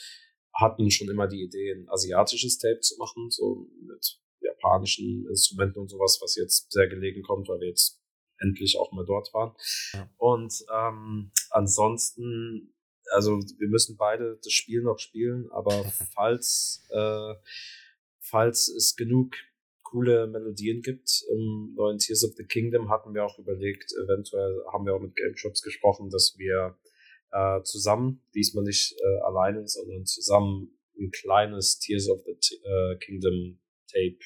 [0.53, 5.89] hatten schon immer die Idee, ein asiatisches Tape zu machen, so mit japanischen Instrumenten und
[5.89, 8.01] sowas, was jetzt sehr gelegen kommt, weil wir jetzt
[8.39, 9.55] endlich auch mal dort waren.
[9.93, 10.09] Ja.
[10.17, 12.73] Und ähm, ansonsten
[13.11, 15.83] also wir müssen beide das Spiel noch spielen, aber
[16.13, 17.33] falls, äh,
[18.19, 19.35] falls es genug
[19.83, 24.85] coole Melodien gibt im neuen Tears of the Kingdom, hatten wir auch überlegt, eventuell haben
[24.85, 26.77] wir auch mit Game Shops gesprochen, dass wir
[27.31, 32.97] äh, zusammen, diesmal nicht äh, alleine, sondern zusammen ein kleines Tears of the T äh,
[32.97, 34.19] Kingdom Tape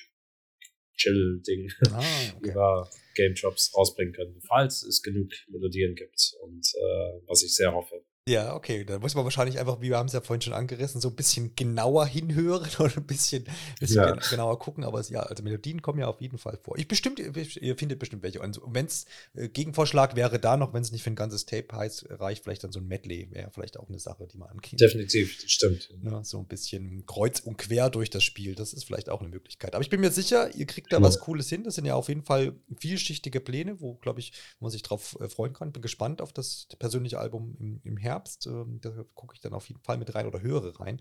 [0.95, 1.99] Chill-Ding ah,
[2.37, 2.37] okay.
[2.51, 7.73] über Game Drops rausbringen können, falls es genug Melodien gibt und äh, was ich sehr
[7.73, 8.03] hoffe.
[8.25, 11.01] Ja, okay, dann muss man wahrscheinlich einfach, wie wir haben es ja vorhin schon angerissen,
[11.01, 13.45] so ein bisschen genauer hinhören oder ein bisschen,
[13.81, 14.13] ja.
[14.29, 14.85] genauer gucken.
[14.85, 16.77] Aber es, ja, also Melodien kommen ja auf jeden Fall vor.
[16.77, 18.39] Ich bestimmt, ihr findet bestimmt welche.
[18.39, 21.75] Und wenn es äh, Gegenvorschlag wäre da noch, wenn es nicht für ein ganzes Tape
[21.75, 24.79] heißt, reicht vielleicht dann so ein Medley, wäre vielleicht auch eine Sache, die man ankriegt.
[24.79, 25.89] Definitiv, das stimmt.
[26.01, 29.29] Ja, so ein bisschen kreuz und quer durch das Spiel, das ist vielleicht auch eine
[29.29, 29.75] Möglichkeit.
[29.75, 31.03] Aber ich bin mir sicher, ihr kriegt da ja.
[31.03, 31.65] was Cooles hin.
[31.65, 35.27] Das sind ja auf jeden Fall vielschichtige Pläne, wo, glaube ich, man sich drauf äh,
[35.27, 35.73] freuen kann.
[35.73, 38.12] Bin gespannt auf das persönliche Album im, im Herbst.
[38.13, 38.47] Herbst.
[38.47, 40.99] Ähm, da gucke ich dann auf jeden Fall mit rein oder höre rein.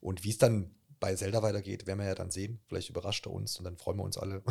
[0.00, 0.70] Und wie es dann
[1.00, 2.60] bei Zelda weitergeht, werden wir ja dann sehen.
[2.68, 4.42] Vielleicht überrascht er uns und dann freuen wir uns alle.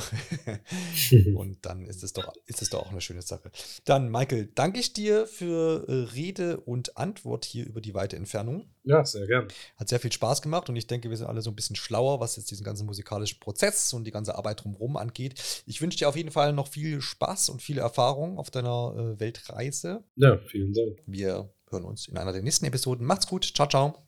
[1.36, 3.52] und dann ist es doch, ist es doch auch eine schöne Sache.
[3.86, 8.68] Dann, Michael, danke ich dir für äh, Rede und Antwort hier über die weite Entfernung.
[8.84, 9.48] Ja, sehr gern.
[9.78, 12.20] Hat sehr viel Spaß gemacht und ich denke, wir sind alle so ein bisschen schlauer,
[12.20, 15.64] was jetzt diesen ganzen musikalischen Prozess und die ganze Arbeit drumherum angeht.
[15.68, 19.20] Ich wünsche dir auf jeden Fall noch viel Spaß und viele Erfahrung auf deiner äh,
[19.20, 20.04] Weltreise.
[20.16, 21.04] Ja, vielen Dank.
[21.06, 23.06] Wir hören uns in einer der nächsten Episoden.
[23.06, 23.52] Macht's gut.
[23.56, 24.06] Ciao, ciao.